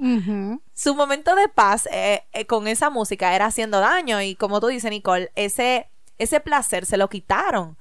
[0.73, 4.67] Su momento de paz eh, eh, con esa música era haciendo daño y como tú
[4.67, 7.77] dices, Nicole, ese, ese placer se lo quitaron.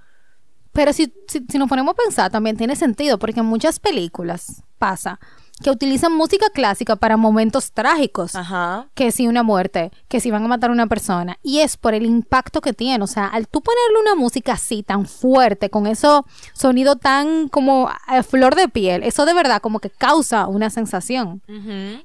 [0.73, 4.65] Pero si, si, si nos ponemos a pensar, también tiene sentido porque en muchas películas
[4.79, 5.21] pasa
[5.63, 8.35] que utilizan música clásica para momentos trágicos.
[8.35, 8.89] Ajá.
[8.95, 11.39] Que si una muerte, que si van a matar a una persona.
[11.43, 13.05] Y es por el impacto que tiene.
[13.05, 17.89] O sea, al tú ponerle una música así, tan fuerte, con eso sonido tan como
[18.07, 21.43] a flor de piel, eso de verdad como que causa una sensación.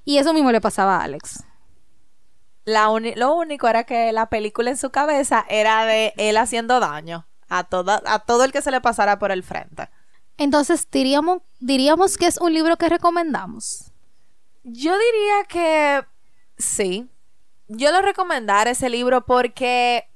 [0.06, 1.44] Y eso mismo le pasaba a Alex.
[2.66, 7.26] La lo único era que la película en su cabeza era de él haciendo daño
[7.50, 9.90] a, toda, a todo el que se le pasara por el frente.
[10.39, 13.91] Entonces, diríamos, que es un libro que recomendamos.
[14.63, 16.06] Yo diría que
[16.58, 17.10] sí.
[17.67, 20.08] Yo lo recomendar ese libro porque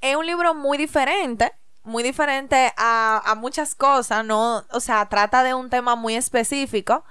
[0.00, 1.52] es un libro muy diferente,
[1.84, 4.66] muy diferente a, a muchas cosas, ¿no?
[4.72, 7.04] O sea, trata de un tema muy específico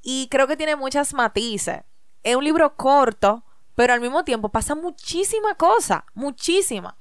[0.00, 1.82] y creo que tiene muchas matices.
[2.22, 3.42] Es un libro corto,
[3.74, 6.96] pero al mismo tiempo pasa muchísima cosa, muchísima.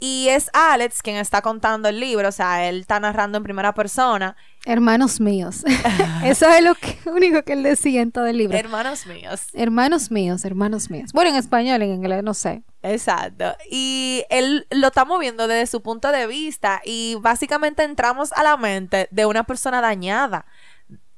[0.00, 3.74] Y es Alex quien está contando el libro, o sea, él está narrando en primera
[3.74, 4.36] persona.
[4.64, 5.64] Hermanos míos.
[6.24, 8.56] Eso es lo que- único que él decía en todo el libro.
[8.56, 9.46] Hermanos míos.
[9.54, 11.12] hermanos míos, hermanos míos.
[11.12, 12.62] Bueno, en español, en inglés, no sé.
[12.82, 13.56] Exacto.
[13.70, 18.56] Y él lo está moviendo desde su punto de vista y básicamente entramos a la
[18.56, 20.46] mente de una persona dañada.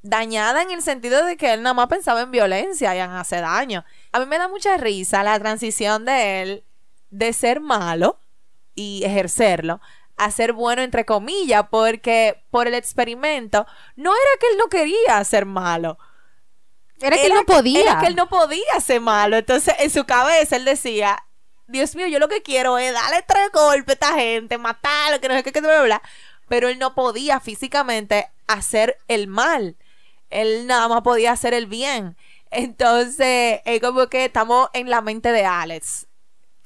[0.03, 3.43] Dañada en el sentido de que él nada más pensaba en violencia y en hacer
[3.43, 3.85] daño.
[4.13, 6.65] A mí me da mucha risa la transición de él
[7.11, 8.19] de ser malo
[8.81, 9.81] y ejercerlo
[10.17, 13.67] a ser bueno entre comillas porque por el experimento
[13.97, 15.99] no era que él no quería ser malo.
[17.01, 17.81] Era que él no podía.
[17.81, 19.39] Era que él no podía ser malo.
[19.39, 21.25] Entonces, en su cabeza, él decía,
[21.67, 25.29] Dios mío, yo lo que quiero es darle tres golpes a esta gente, matarlo, que
[25.29, 26.03] no sé qué, que bla, bla.
[26.49, 29.77] Pero él no podía físicamente hacer el mal.
[30.29, 32.19] Él nada más podía hacer el bien.
[32.51, 36.09] Entonces, es como que estamos en la mente de Alex.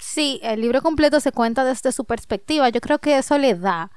[0.07, 2.69] Sí, el libro completo se cuenta desde su perspectiva.
[2.69, 3.91] Yo creo que eso le da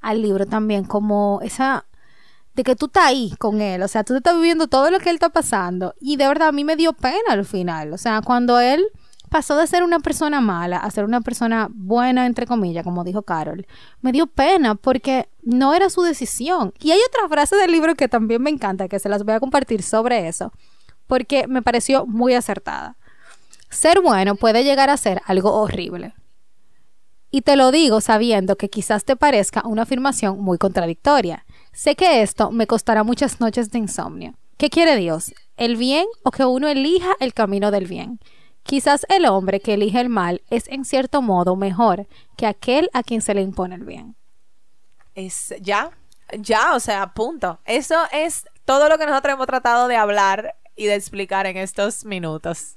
[0.00, 1.86] al libro también como esa
[2.54, 5.08] de que tú estás ahí con él, o sea, tú estás viviendo todo lo que
[5.08, 8.20] él está pasando y de verdad a mí me dio pena al final, o sea,
[8.20, 8.84] cuando él
[9.30, 13.22] pasó de ser una persona mala a ser una persona buena, entre comillas, como dijo
[13.22, 13.66] Carol,
[14.02, 16.74] me dio pena porque no era su decisión.
[16.80, 19.40] Y hay otra frase del libro que también me encanta, que se las voy a
[19.40, 20.52] compartir sobre eso,
[21.06, 22.98] porque me pareció muy acertada.
[23.72, 26.14] Ser bueno puede llegar a ser algo horrible.
[27.30, 31.46] Y te lo digo sabiendo que quizás te parezca una afirmación muy contradictoria.
[31.72, 34.34] Sé que esto me costará muchas noches de insomnio.
[34.58, 35.32] ¿Qué quiere Dios?
[35.56, 38.20] ¿El bien o que uno elija el camino del bien?
[38.62, 42.06] Quizás el hombre que elige el mal es en cierto modo mejor
[42.36, 44.16] que aquel a quien se le impone el bien.
[45.14, 45.90] Es ya,
[46.38, 47.58] ya, o sea, punto.
[47.64, 52.04] Eso es todo lo que nosotros hemos tratado de hablar y de explicar en estos
[52.04, 52.76] minutos.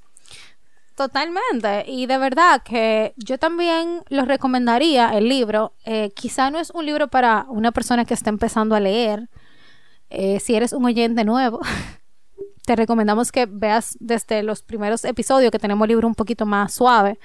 [0.96, 1.84] Totalmente.
[1.88, 5.74] Y de verdad que yo también lo recomendaría el libro.
[5.84, 9.30] Eh, quizá no es un libro para una persona que está empezando a leer.
[10.10, 11.60] Eh, si eres un oyente nuevo,
[12.66, 16.74] te recomendamos que veas desde los primeros episodios que tenemos el libro un poquito más
[16.74, 17.20] suave.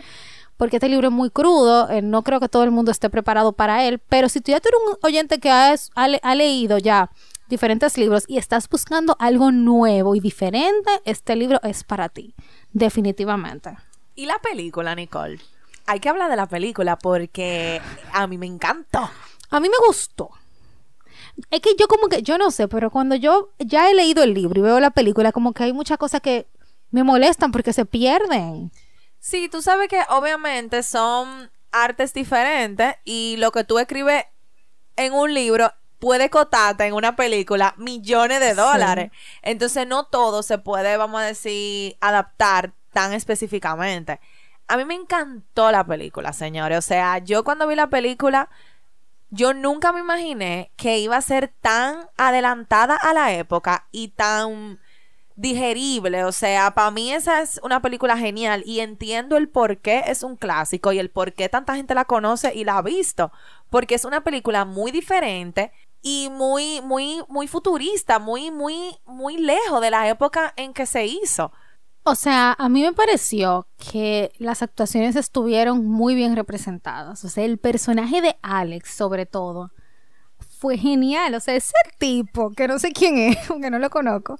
[0.56, 3.52] Porque este libro es muy crudo, eh, no creo que todo el mundo esté preparado
[3.52, 7.10] para él, pero si tú ya eres un oyente que has- ha, ha leído ya
[7.50, 12.34] diferentes libros y estás buscando algo nuevo y diferente, este libro es para ti,
[12.72, 13.76] definitivamente.
[14.14, 15.38] ¿Y la película, Nicole?
[15.86, 17.82] Hay que hablar de la película porque
[18.12, 19.10] a mí me encantó.
[19.50, 20.30] A mí me gustó.
[21.50, 24.34] Es que yo como que, yo no sé, pero cuando yo ya he leído el
[24.34, 26.46] libro y veo la película, como que hay muchas cosas que
[26.90, 28.70] me molestan porque se pierden.
[29.18, 34.24] Sí, tú sabes que obviamente son artes diferentes y lo que tú escribes
[34.96, 39.12] en un libro puede cotarte en una película millones de dólares.
[39.42, 44.18] Entonces no todo se puede, vamos a decir, adaptar tan específicamente.
[44.66, 46.78] A mí me encantó la película, señores.
[46.78, 48.48] O sea, yo cuando vi la película,
[49.28, 54.80] yo nunca me imaginé que iba a ser tan adelantada a la época y tan
[55.36, 56.24] digerible.
[56.24, 60.22] O sea, para mí esa es una película genial y entiendo el por qué es
[60.22, 63.32] un clásico y el por qué tanta gente la conoce y la ha visto.
[63.70, 69.80] Porque es una película muy diferente y muy, muy, muy futurista, muy, muy, muy lejos
[69.80, 71.52] de la época en que se hizo.
[72.02, 77.24] O sea, a mí me pareció que las actuaciones estuvieron muy bien representadas.
[77.24, 79.70] O sea, el personaje de Alex, sobre todo,
[80.58, 81.34] fue genial.
[81.34, 84.38] O sea, ese tipo, que no sé quién es, porque no lo conozco,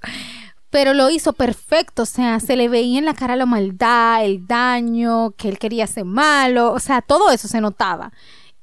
[0.71, 2.03] pero lo hizo perfecto.
[2.03, 5.85] O sea, se le veía en la cara la maldad, el daño, que él quería
[5.85, 6.71] ser malo.
[6.73, 8.11] O sea, todo eso se notaba.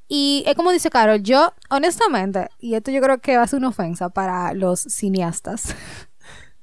[0.09, 3.59] Y es como dice Carol, yo, honestamente, y esto yo creo que va a ser
[3.59, 5.75] una ofensa para los cineastas.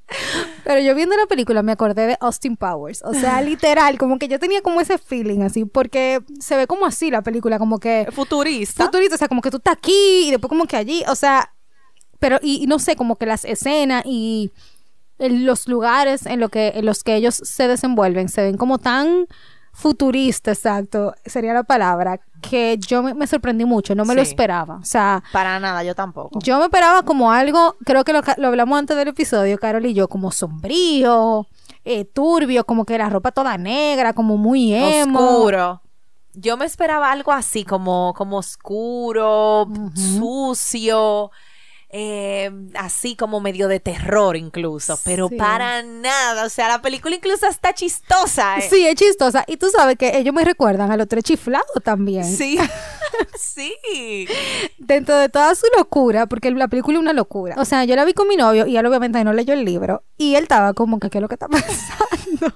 [0.63, 3.03] Pero yo viendo la película me acordé de Austin Powers.
[3.03, 6.85] O sea, literal, como que yo tenía como ese feeling así, porque se ve como
[6.85, 8.85] así la película, como que Futurista.
[8.85, 11.53] futurista, o sea, como que tú estás aquí y después como que allí, o sea,
[12.19, 14.51] pero y, y no sé, como que las escenas y
[15.17, 19.27] los lugares en, lo que, en los que ellos se desenvuelven se ven como tan
[19.75, 24.75] futuristas, exacto, sería la palabra, que yo me, me sorprendí mucho, no me lo esperaba.
[24.81, 26.39] O sea, Para nada, yo tampoco.
[26.41, 29.93] yo me esperaba como algo, creo que lo, lo hablamos antes del episodio, Carol y
[29.93, 31.45] yo, como sombrío,
[31.83, 35.19] eh, turbio, como que la ropa toda negra, como muy emo.
[35.19, 35.81] Oscuro.
[36.33, 41.31] Yo me esperaba algo así, como, como oscuro, sucio,
[41.97, 45.37] eh, así como medio de terror incluso, pero Sí.
[45.37, 46.43] para nada.
[46.45, 48.57] O sea, la película incluso está chistosa.
[48.57, 48.67] eh.
[48.69, 49.45] Sí, es chistosa.
[49.47, 52.25] Y tú sabes que ellos me recuerdan a los tres chiflados también.
[52.25, 52.59] Sí.
[53.39, 54.27] sí.
[54.77, 57.55] Dentro de toda su locura, porque la película es una locura.
[57.59, 60.03] O sea, yo la vi con mi novio y él obviamente no leyó el libro.
[60.17, 62.53] Y él estaba como que, ¿qué es lo que está pasando?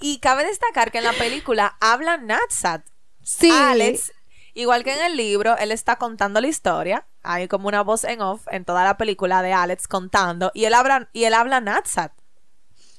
[0.00, 2.84] Y cabe destacar que en la película habla Natsat.
[3.22, 3.48] Sí.
[3.52, 4.12] Alex,
[4.54, 7.06] igual que en el libro, él está contando la historia.
[7.22, 10.50] Hay como una voz en off en toda la película de Alex contando.
[10.54, 12.12] Y él habla, y él habla Natsat.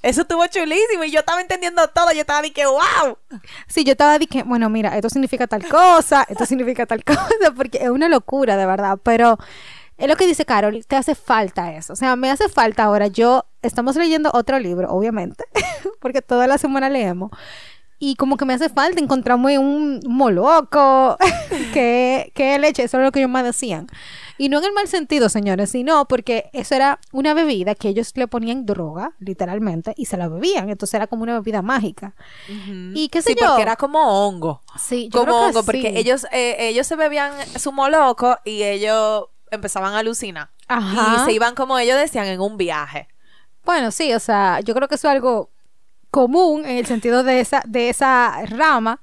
[0.04, 2.12] Eso estuvo chulísimo y yo estaba entendiendo todo.
[2.12, 3.18] Yo estaba de que, wow.
[3.68, 7.78] Sí, yo estaba diciendo, bueno, mira, esto significa tal cosa, esto significa tal cosa, porque
[7.82, 9.00] es una locura, de verdad.
[9.02, 9.38] Pero
[9.98, 11.94] es lo que dice Carol, te hace falta eso.
[11.94, 13.08] O sea, me hace falta ahora.
[13.08, 15.46] Yo, estamos leyendo otro libro, obviamente,
[16.02, 17.32] porque toda la semana leemos.
[18.00, 21.18] Y como que me hace falta encontrarme un moloco,
[21.74, 23.88] que, que leche, eso es lo que ellos me decían.
[24.38, 28.12] Y no en el mal sentido, señores, sino porque eso era una bebida que ellos
[28.16, 30.70] le ponían droga, literalmente, y se la bebían.
[30.70, 32.16] Entonces era como una bebida mágica.
[32.94, 33.48] Y qué sé Sí, yo.
[33.48, 34.62] porque era como hongo.
[34.78, 38.64] Sí, yo como creo que hongo, porque ellos, eh, ellos se bebían su moloco y
[38.64, 40.50] ellos empezaban a alucinar.
[40.68, 41.22] Ajá.
[41.22, 43.08] Y se iban, como ellos decían, en un viaje.
[43.64, 45.52] Bueno, sí, o sea, yo creo que eso es algo
[46.14, 49.02] común en el sentido de esa, de esa rama.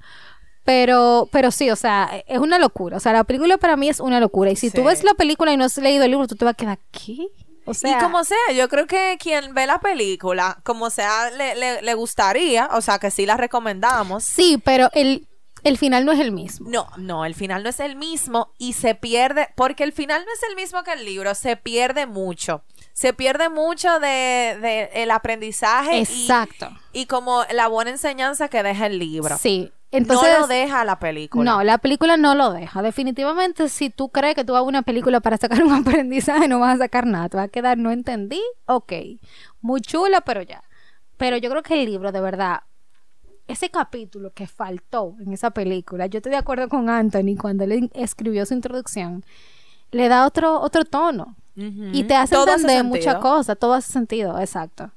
[0.63, 2.95] Pero, pero sí, o sea, es una locura.
[2.95, 4.51] O sea, la película para mí es una locura.
[4.51, 6.53] Y si tú ves la película y no has leído el libro, tú te vas
[6.53, 7.27] a quedar, ¿qué?
[7.65, 11.55] O sea, y como sea, yo creo que quien ve la película, como sea, le,
[11.55, 14.23] le, le gustaría, o sea, que sí la recomendamos.
[14.23, 15.27] sí, pero el,
[15.63, 16.69] el final no es el mismo.
[16.69, 20.31] No, no, el final no es el mismo y se pierde, porque el final no
[20.33, 22.63] es el mismo que el libro, se pierde mucho.
[22.93, 26.69] Se pierde mucho de, de el aprendizaje y- Exacto.
[26.93, 29.37] y, como la buena enseñanza que deja el libro.
[29.37, 29.71] Sí.
[29.93, 31.43] Entonces, no lo deja la película.
[31.51, 32.81] No, la película no lo deja.
[32.81, 36.75] Definitivamente, si tú crees que tú hagas una película para sacar un aprendizaje, no vas
[36.75, 37.27] a sacar nada.
[37.27, 38.93] Te va a quedar, no entendí, ok.
[39.59, 40.63] Muy chula, pero ya.
[41.17, 42.61] Pero yo creo que el libro, de verdad,
[43.47, 47.89] ese capítulo que faltó en esa película, yo estoy de acuerdo con Anthony cuando él
[47.93, 49.23] escribió su introducción,
[49.91, 51.35] le da otro, otro tono.
[51.53, 54.91] Y te hace Todo entender muchas cosas, todo hace sentido, exacto.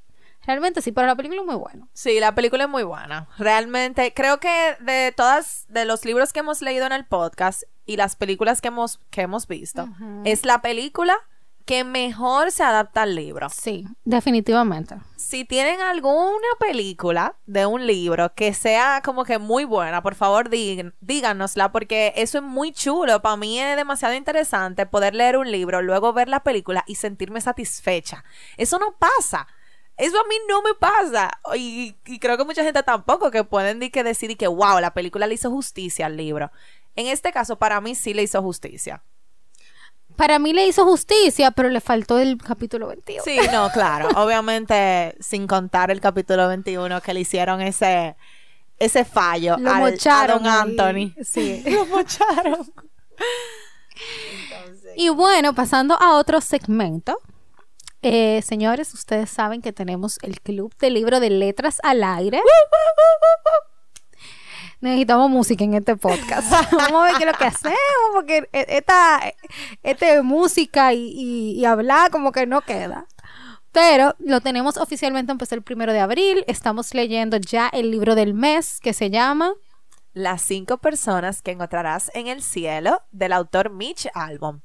[0.47, 1.89] Realmente sí, pero la película es muy buena.
[1.93, 3.29] Sí, la película es muy buena.
[3.39, 7.97] Realmente, creo que de todas, de los libros que hemos leído en el podcast y
[7.97, 9.89] las películas que hemos, que hemos visto,
[10.25, 11.17] es la película
[11.65, 13.49] que mejor se adapta al libro.
[13.49, 14.97] Sí, definitivamente.
[15.17, 20.51] Si tienen alguna película de un libro que sea como que muy buena, por favor
[20.51, 23.23] díganosla porque eso es muy chulo.
[23.23, 27.41] Para mí es demasiado interesante poder leer un libro, luego ver la película y sentirme
[27.41, 28.25] satisfecha.
[28.57, 29.47] Eso no pasa.
[29.97, 31.31] Eso a mí no me pasa.
[31.57, 34.93] Y, y creo que mucha gente tampoco que pueden que decir y que, wow, la
[34.93, 36.51] película le hizo justicia al libro.
[36.97, 39.03] En este caso, para mí sí le hizo justicia.
[40.17, 43.23] Para mí le hizo justicia, pero le faltó el capítulo 21.
[43.25, 44.09] Sí, no, claro.
[44.17, 48.17] Obviamente, sin contar el capítulo 21 que le hicieron ese,
[48.79, 50.71] ese fallo Lo al, mocharon a Don.
[50.71, 51.15] Anthony.
[51.25, 51.63] Sí.
[51.67, 52.73] Lo mocharon.
[54.97, 57.19] Y bueno, pasando a otro segmento.
[58.03, 62.41] Eh, señores, ustedes saben que tenemos el Club de Libro de Letras al Aire.
[64.85, 66.51] Necesitamos música en este podcast.
[66.73, 67.79] Vamos a ver qué es lo que hacemos,
[68.13, 69.19] porque e- esta,
[69.83, 73.07] este música y, y- y hablar como que no queda.
[73.73, 76.45] Pero lo tenemos oficialmente, empezó el primero de abril.
[76.49, 79.55] Estamos leyendo ya el libro del mes que se llama
[80.13, 84.61] Las cinco personas que encontrarás en el cielo del autor Mitch Albom.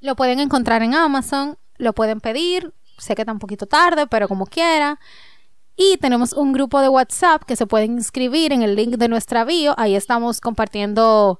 [0.00, 4.28] Lo pueden encontrar en Amazon, lo pueden pedir, sé que está un poquito tarde, pero
[4.28, 5.00] como quiera.
[5.76, 9.44] Y tenemos un grupo de WhatsApp que se pueden inscribir en el link de nuestra
[9.44, 9.74] bio.
[9.76, 11.38] Ahí estamos compartiendo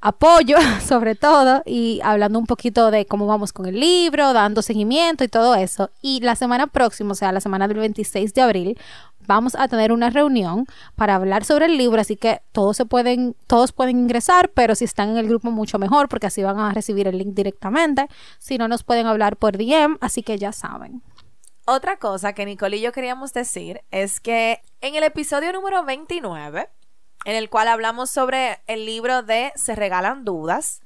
[0.00, 0.56] apoyo,
[0.86, 5.28] sobre todo, y hablando un poquito de cómo vamos con el libro, dando seguimiento y
[5.28, 5.90] todo eso.
[6.02, 8.78] Y la semana próxima, o sea, la semana del 26 de abril,
[9.26, 13.34] vamos a tener una reunión para hablar sobre el libro, así que todos se pueden,
[13.46, 16.72] todos pueden ingresar, pero si están en el grupo mucho mejor, porque así van a
[16.72, 18.08] recibir el link directamente.
[18.38, 21.02] Si no, nos pueden hablar por DM, así que ya saben.
[21.70, 26.70] Otra cosa que Nicole y yo queríamos decir es que en el episodio número 29,
[27.26, 30.80] en el cual hablamos sobre el libro de Se regalan dudas,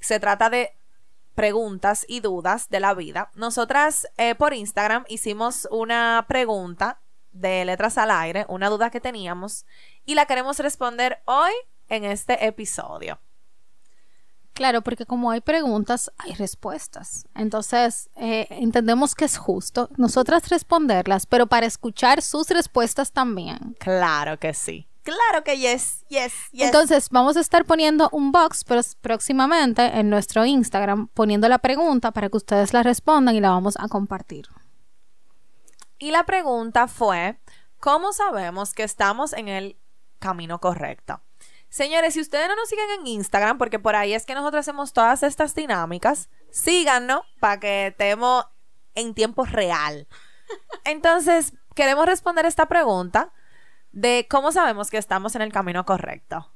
[0.00, 0.76] se trata de
[1.34, 3.30] preguntas y dudas de la vida.
[3.34, 7.00] Nosotras eh, por Instagram hicimos una pregunta
[7.32, 9.64] de letras al aire, una duda que teníamos,
[10.04, 11.52] y la queremos responder hoy
[11.88, 13.18] en este episodio.
[14.54, 17.26] Claro, porque como hay preguntas, hay respuestas.
[17.34, 23.76] Entonces, eh, entendemos que es justo nosotras responderlas, pero para escuchar sus respuestas también.
[23.80, 24.88] Claro que sí.
[25.02, 26.66] Claro que yes, yes, yes.
[26.66, 28.64] Entonces, vamos a estar poniendo un box
[29.00, 33.74] próximamente en nuestro Instagram, poniendo la pregunta para que ustedes la respondan y la vamos
[33.78, 34.46] a compartir.
[35.98, 37.38] Y la pregunta fue,
[37.80, 39.76] ¿cómo sabemos que estamos en el
[40.20, 41.20] camino correcto?
[41.74, 44.92] Señores, si ustedes no nos siguen en Instagram, porque por ahí es que nosotros hacemos
[44.92, 48.46] todas estas dinámicas, síganos para que estemos
[48.94, 50.06] en tiempo real.
[50.84, 53.32] Entonces, queremos responder esta pregunta
[53.90, 56.48] de cómo sabemos que estamos en el camino correcto.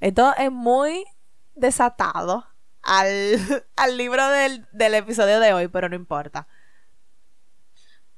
[0.00, 1.06] Esto es muy
[1.54, 2.46] desatado
[2.82, 6.48] al, al libro del, del episodio de hoy, pero no importa.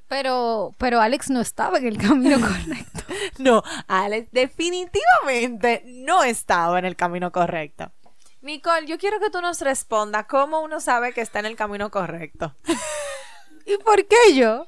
[0.09, 3.01] Pero, pero Alex no estaba en el camino correcto.
[3.39, 7.93] No, Alex definitivamente no estaba en el camino correcto.
[8.41, 11.91] Nicole, yo quiero que tú nos respondas cómo uno sabe que está en el camino
[11.91, 12.55] correcto.
[13.67, 14.65] ¿Y por qué yo?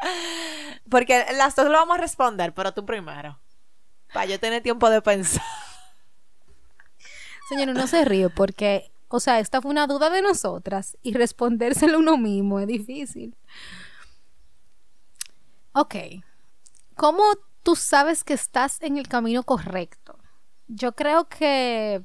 [0.90, 3.38] Porque las dos lo vamos a responder, pero tú primero.
[4.12, 5.42] Para yo tener tiempo de pensar.
[7.48, 11.98] Señor, no se ríe porque, o sea, esta fue una duda de nosotras y respondérselo
[11.98, 13.34] uno mismo es difícil.
[15.78, 15.94] Ok.
[16.96, 17.22] ¿Cómo
[17.62, 20.18] tú sabes que estás en el camino correcto?
[20.66, 22.04] Yo creo que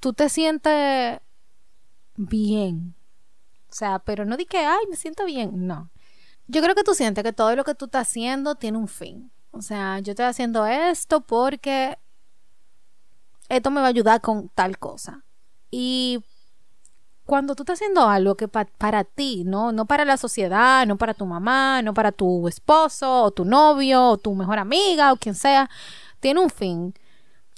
[0.00, 1.20] tú te sientes
[2.16, 2.96] bien.
[3.70, 5.68] O sea, pero no di que, ay, me siento bien.
[5.68, 5.92] No.
[6.48, 9.30] Yo creo que tú sientes que todo lo que tú estás haciendo tiene un fin.
[9.52, 11.96] O sea, yo estoy haciendo esto porque
[13.48, 15.24] esto me va a ayudar con tal cosa.
[15.70, 16.24] Y
[17.26, 19.72] cuando tú estás haciendo algo que para ti, ¿no?
[19.72, 24.08] No para la sociedad, no para tu mamá, no para tu esposo, o tu novio,
[24.08, 25.70] o tu mejor amiga, o quien sea,
[26.20, 26.94] tiene un fin.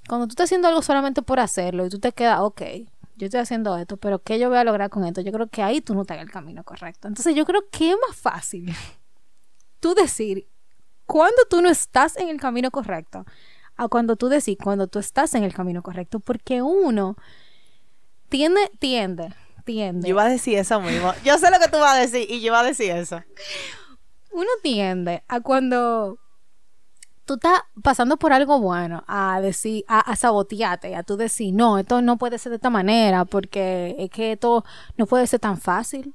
[0.09, 2.63] Cuando tú estás haciendo algo solamente por hacerlo y tú te quedas, ok,
[3.17, 5.21] yo estoy haciendo esto, pero ¿qué yo voy a lograr con esto?
[5.21, 7.09] Yo creo que ahí tú no estás en el camino correcto.
[7.09, 8.75] Entonces yo creo que es más fácil
[9.81, 10.49] tú decir
[11.07, 13.25] cuando tú no estás en el camino correcto
[13.77, 17.17] a cuando tú decís cuando tú estás en el camino correcto, porque uno
[18.29, 19.35] tiende, tiende,
[19.65, 20.07] tiende.
[20.09, 21.13] Yo iba a decir eso mismo.
[21.25, 23.23] Yo sé lo que tú vas a decir y yo iba a decir eso.
[24.33, 26.19] Uno tiende a cuando
[27.25, 31.79] tú estás pasando por algo bueno, a decir, a, a, sabotearte, a tú decir, no,
[31.79, 34.65] esto no puede ser de esta manera, porque es que esto
[34.97, 36.15] no puede ser tan fácil.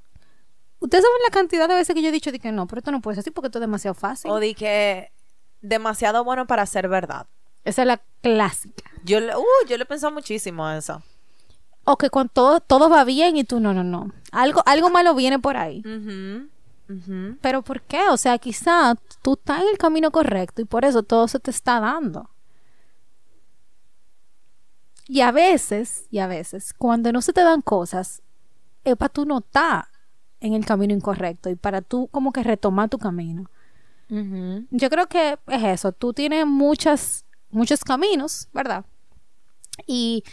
[0.79, 2.91] Ustedes saben la cantidad de veces que yo he dicho de que no, pero esto
[2.91, 4.31] no puede ser así porque esto es demasiado fácil.
[4.31, 5.11] O de que
[5.61, 7.27] demasiado bueno para ser verdad.
[7.65, 8.89] Esa es la clásica.
[9.03, 11.03] Yo, uh, yo le he pensado muchísimo a eso.
[11.91, 14.11] O que con todo, todo va bien y tú no, no, no.
[14.31, 15.81] Algo, algo malo viene por ahí.
[17.41, 18.09] Pero ¿por qué?
[18.09, 21.49] O sea, quizá tú estás en el camino correcto y por eso todo se te
[21.49, 22.29] está dando.
[25.07, 28.21] Y a veces, y a veces, cuando no se te dan cosas,
[28.83, 29.87] es para tú no estar
[30.41, 33.49] en el camino incorrecto y para tú como que retomar tu camino.
[34.09, 35.91] Yo creo que es eso.
[35.91, 38.85] Tú tienes muchas, muchos caminos, ¿verdad?
[39.87, 40.23] Y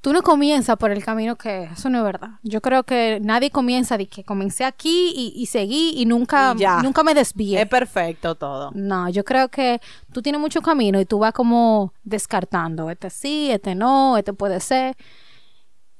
[0.00, 2.30] tú no comienzas por el camino que eso no es verdad.
[2.42, 7.14] Yo creo que nadie comienza de que comencé aquí y, seguí y nunca, nunca me
[7.14, 7.62] desvié.
[7.62, 8.70] Es perfecto todo.
[8.74, 9.80] No, yo creo que
[10.12, 14.60] tú tienes mucho camino y tú vas como descartando, este sí, este no, este puede
[14.60, 14.96] ser.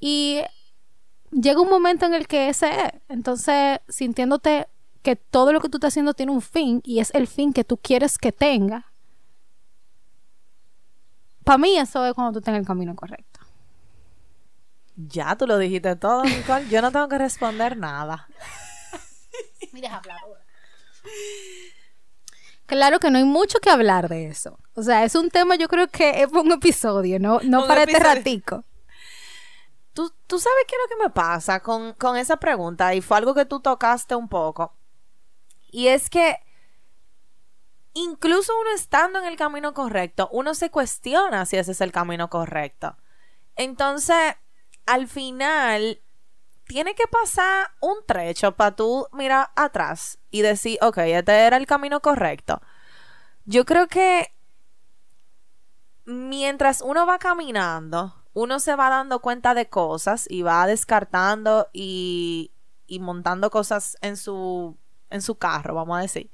[0.00, 0.40] Y
[1.30, 2.92] llega un momento en el que ese es.
[3.08, 4.66] Entonces, sintiéndote
[5.02, 7.64] que todo lo que tú estás haciendo tiene un fin y es el fin que
[7.64, 8.86] tú quieres que tenga.
[11.44, 13.29] Para mí eso es cuando tú en el camino correcto.
[15.08, 16.68] Ya tú lo dijiste todo, Nicole.
[16.68, 18.28] Yo no tengo que responder nada.
[19.72, 20.40] Mira, habladora.
[22.66, 24.58] Claro que no hay mucho que hablar de eso.
[24.74, 27.98] O sea, es un tema, yo creo que es un episodio, no, no para este
[27.98, 28.64] ratico.
[29.92, 33.16] ¿Tú, tú sabes qué es lo que me pasa con, con esa pregunta y fue
[33.16, 34.76] algo que tú tocaste un poco.
[35.70, 36.36] Y es que
[37.92, 42.30] incluso uno estando en el camino correcto, uno se cuestiona si ese es el camino
[42.30, 42.96] correcto.
[43.56, 44.36] Entonces,
[44.90, 46.00] al final
[46.66, 51.66] tiene que pasar un trecho para tú mirar atrás y decir, ok, este era el
[51.66, 52.60] camino correcto.
[53.44, 54.34] Yo creo que
[56.06, 62.50] mientras uno va caminando, uno se va dando cuenta de cosas y va descartando y,
[62.88, 64.76] y montando cosas en su,
[65.08, 66.32] en su carro, vamos a decir.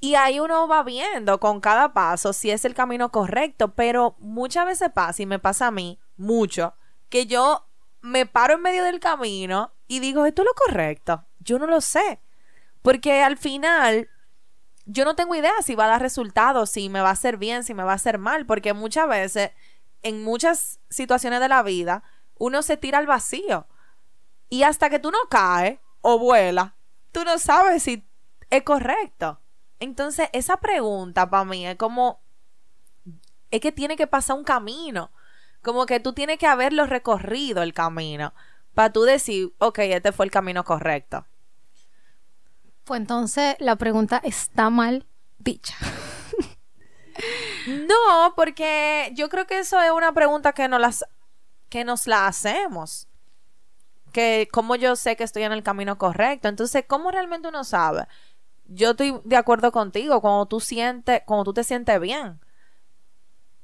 [0.00, 4.66] Y ahí uno va viendo con cada paso si es el camino correcto, pero muchas
[4.66, 6.74] veces pasa, y me pasa a mí mucho,
[7.10, 7.66] que yo
[8.00, 11.26] me paro en medio del camino y digo, ¿esto es lo correcto?
[11.40, 12.22] Yo no lo sé.
[12.82, 14.08] Porque al final
[14.86, 17.64] yo no tengo idea si va a dar resultados, si me va a hacer bien,
[17.64, 19.50] si me va a hacer mal, porque muchas veces,
[20.02, 22.02] en muchas situaciones de la vida,
[22.38, 23.66] uno se tira al vacío.
[24.48, 26.72] Y hasta que tú no caes o vuelas,
[27.12, 28.08] tú no sabes si
[28.48, 29.40] es correcto.
[29.78, 32.20] Entonces, esa pregunta para mí es como,
[33.50, 35.10] es que tiene que pasar un camino.
[35.62, 38.32] Como que tú tienes que haberlo recorrido el camino
[38.74, 41.26] para tú decir, ok, este fue el camino correcto.
[42.84, 45.06] Pues entonces la pregunta está mal
[45.38, 45.74] dicha.
[47.66, 51.04] No, porque yo creo que eso es una pregunta que nos, las,
[51.68, 53.08] que nos la hacemos.
[54.12, 56.48] Que cómo yo sé que estoy en el camino correcto.
[56.48, 58.06] Entonces, ¿cómo realmente uno sabe?
[58.66, 62.40] Yo estoy de acuerdo contigo, cuando tú sientes, cuando tú te sientes bien.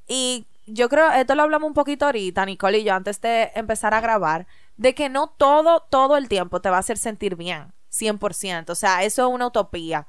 [0.07, 3.95] Y yo creo, esto lo hablamos un poquito ahorita, Nicole y yo, antes de empezar
[3.95, 4.47] a grabar,
[4.77, 8.71] de que no todo, todo el tiempo te va a hacer sentir bien, 100%.
[8.71, 10.07] O sea, eso es una utopía.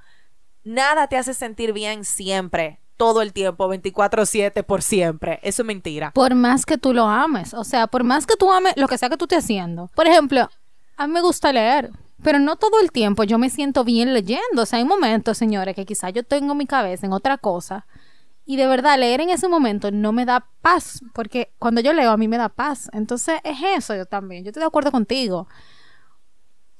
[0.64, 5.40] Nada te hace sentir bien siempre, todo el tiempo, 24/7 por siempre.
[5.44, 6.12] Eso es mentira.
[6.12, 8.98] Por más que tú lo ames, o sea, por más que tú ames lo que
[8.98, 9.90] sea que tú estés haciendo.
[9.96, 10.50] Por ejemplo,
[10.98, 11.92] a mí me gusta leer,
[12.24, 14.64] pero no todo el tiempo yo me siento bien leyendo.
[14.64, 17.86] O sea, hay momentos, señores, que quizás yo tengo mi cabeza en otra cosa.
[18.50, 22.12] Y de verdad, leer en ese momento no me da paz, porque cuando yo leo
[22.12, 22.90] a mí me da paz.
[22.94, 24.46] Entonces es eso yo también.
[24.46, 25.50] Yo estoy de acuerdo contigo.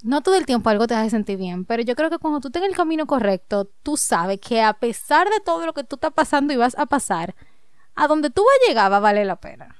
[0.02, 2.52] No todo el tiempo algo te hace sentir bien, pero yo creo que cuando tú
[2.52, 6.14] tengas el camino correcto, tú sabes que a pesar de todo lo que tú estás
[6.14, 7.36] pasando y vas a pasar,
[7.96, 9.76] a donde tú vas a llegar va a valer la pena.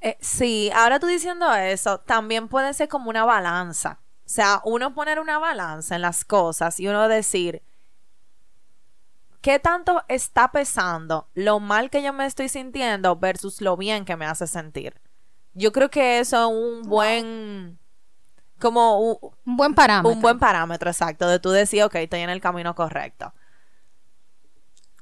[0.00, 4.00] Eh, sí, ahora tú diciendo eso, también puede ser como una balanza.
[4.24, 7.62] O sea, uno poner una balanza en las cosas y uno decir,
[9.46, 14.16] ¿qué tanto está pesando lo mal que yo me estoy sintiendo versus lo bien que
[14.16, 15.00] me hace sentir?
[15.54, 17.78] Yo creo que eso es un buen,
[18.58, 20.10] como un, Un buen parámetro.
[20.10, 23.32] un buen parámetro exacto de tú decir, ok, estoy en el camino correcto.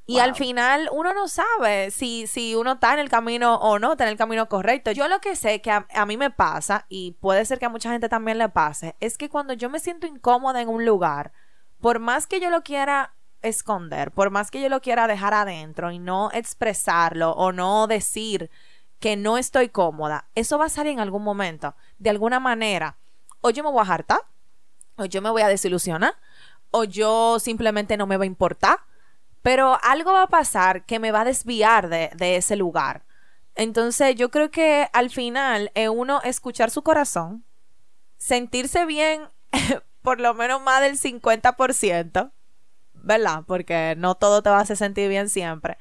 [0.05, 0.21] Y Wow.
[0.21, 4.03] al final uno no sabe si, si uno está en el camino o no está
[4.03, 4.91] en el camino correcto.
[4.91, 7.69] Yo lo que sé que a, a mí me pasa, y puede ser que a
[7.69, 11.31] mucha gente también le pase, es que cuando yo me siento incómoda en un lugar,
[11.81, 13.14] por más que yo lo quiera
[13.47, 18.49] esconder, por más que yo lo quiera dejar adentro y no expresarlo o no decir
[18.99, 22.97] que no estoy cómoda, eso va a salir en algún momento, de alguna manera.
[23.41, 24.21] O yo me voy a hartar,
[24.95, 26.15] o yo me voy a desilusionar,
[26.71, 28.79] o yo simplemente no me va a importar,
[29.41, 33.03] pero algo va a pasar que me va a desviar de, de ese lugar.
[33.55, 37.45] Entonces yo creo que al final es uno escuchar su corazón,
[38.17, 39.29] sentirse bien
[40.01, 42.31] por lo menos más del 50%,
[43.05, 43.43] ¿verdad?
[43.45, 45.77] Porque no todo te va a hacer sentir bien siempre.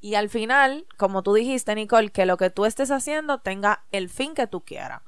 [0.00, 4.08] Y al final, como tú dijiste, Nicole, que lo que tú estés haciendo tenga el
[4.08, 5.02] fin que tú quieras.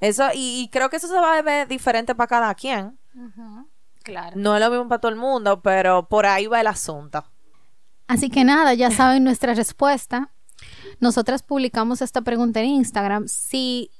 [0.00, 2.98] Eso, y, y creo que eso se va a ver diferente para cada quien.
[4.02, 4.36] Claro.
[4.36, 7.24] No es lo mismo para todo el mundo, pero por ahí va el asunto.
[8.08, 10.30] Así que nada, ya saben nuestra respuesta.
[11.00, 13.28] Nosotras publicamos esta pregunta en Instagram.
[13.28, 13.90] Si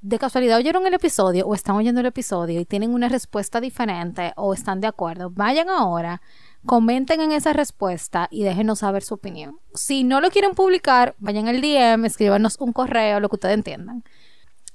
[0.00, 4.32] de casualidad oyeron el episodio o están oyendo el episodio y tienen una respuesta diferente
[4.36, 6.22] o están de acuerdo, vayan ahora,
[6.64, 9.58] comenten en esa respuesta y déjenos saber su opinión.
[9.74, 14.04] Si no lo quieren publicar, vayan al DM, escríbanos un correo, lo que ustedes entiendan.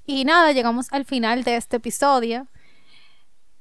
[0.05, 2.47] Y nada, llegamos al final de este episodio.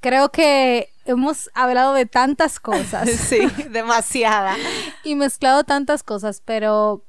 [0.00, 3.38] Creo que hemos hablado de tantas cosas Sí,
[3.70, 4.56] demasiada.
[5.04, 7.04] y mezclado tantas cosas, pero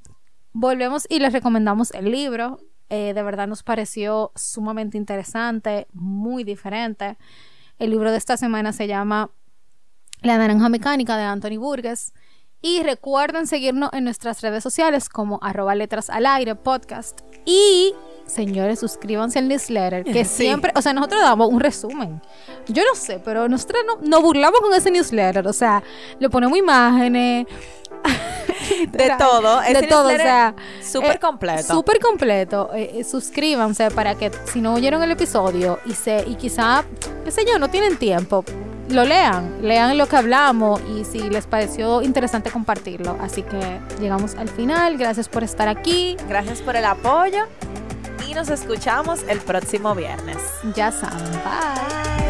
[0.52, 2.60] volvemos y les recomendamos el libro.
[2.90, 7.18] Eh, de verdad nos pareció sumamente interesante, muy diferente.
[7.80, 9.32] El libro de esta semana se llama
[10.22, 12.14] La Naranja Mecánica de Anthony Burgess.
[12.62, 17.20] Y recuerden seguirnos en nuestras redes sociales como arroba letras al aire podcast.
[17.46, 17.94] Y
[18.26, 20.44] señores, suscríbanse al newsletter, que Sí.
[20.44, 22.22] siempre, o sea, nosotros damos un resumen.
[22.70, 25.84] Yo no sé, pero nosotros no, nos burlamos con ese newsletter, o sea,
[26.20, 27.48] le ponemos imágenes.
[28.92, 29.62] De todo.
[29.62, 30.56] De Ese todo, o sea.
[30.82, 31.74] Súper eh, completo.
[31.74, 32.70] Súper completo.
[32.74, 36.84] Eh, eh, suscríbanse para que si no oyeron el episodio y se y quizá,
[37.24, 38.44] qué sé yo, no tienen tiempo,
[38.90, 43.18] lo lean, lean lo que hablamos y si les pareció interesante compartirlo.
[43.22, 44.98] Así que llegamos al final.
[44.98, 46.18] Gracias por estar aquí.
[46.28, 47.46] Gracias por el apoyo
[48.28, 50.38] y nos escuchamos el próximo viernes.
[50.76, 51.32] Ya saben.
[51.32, 52.23] Bye.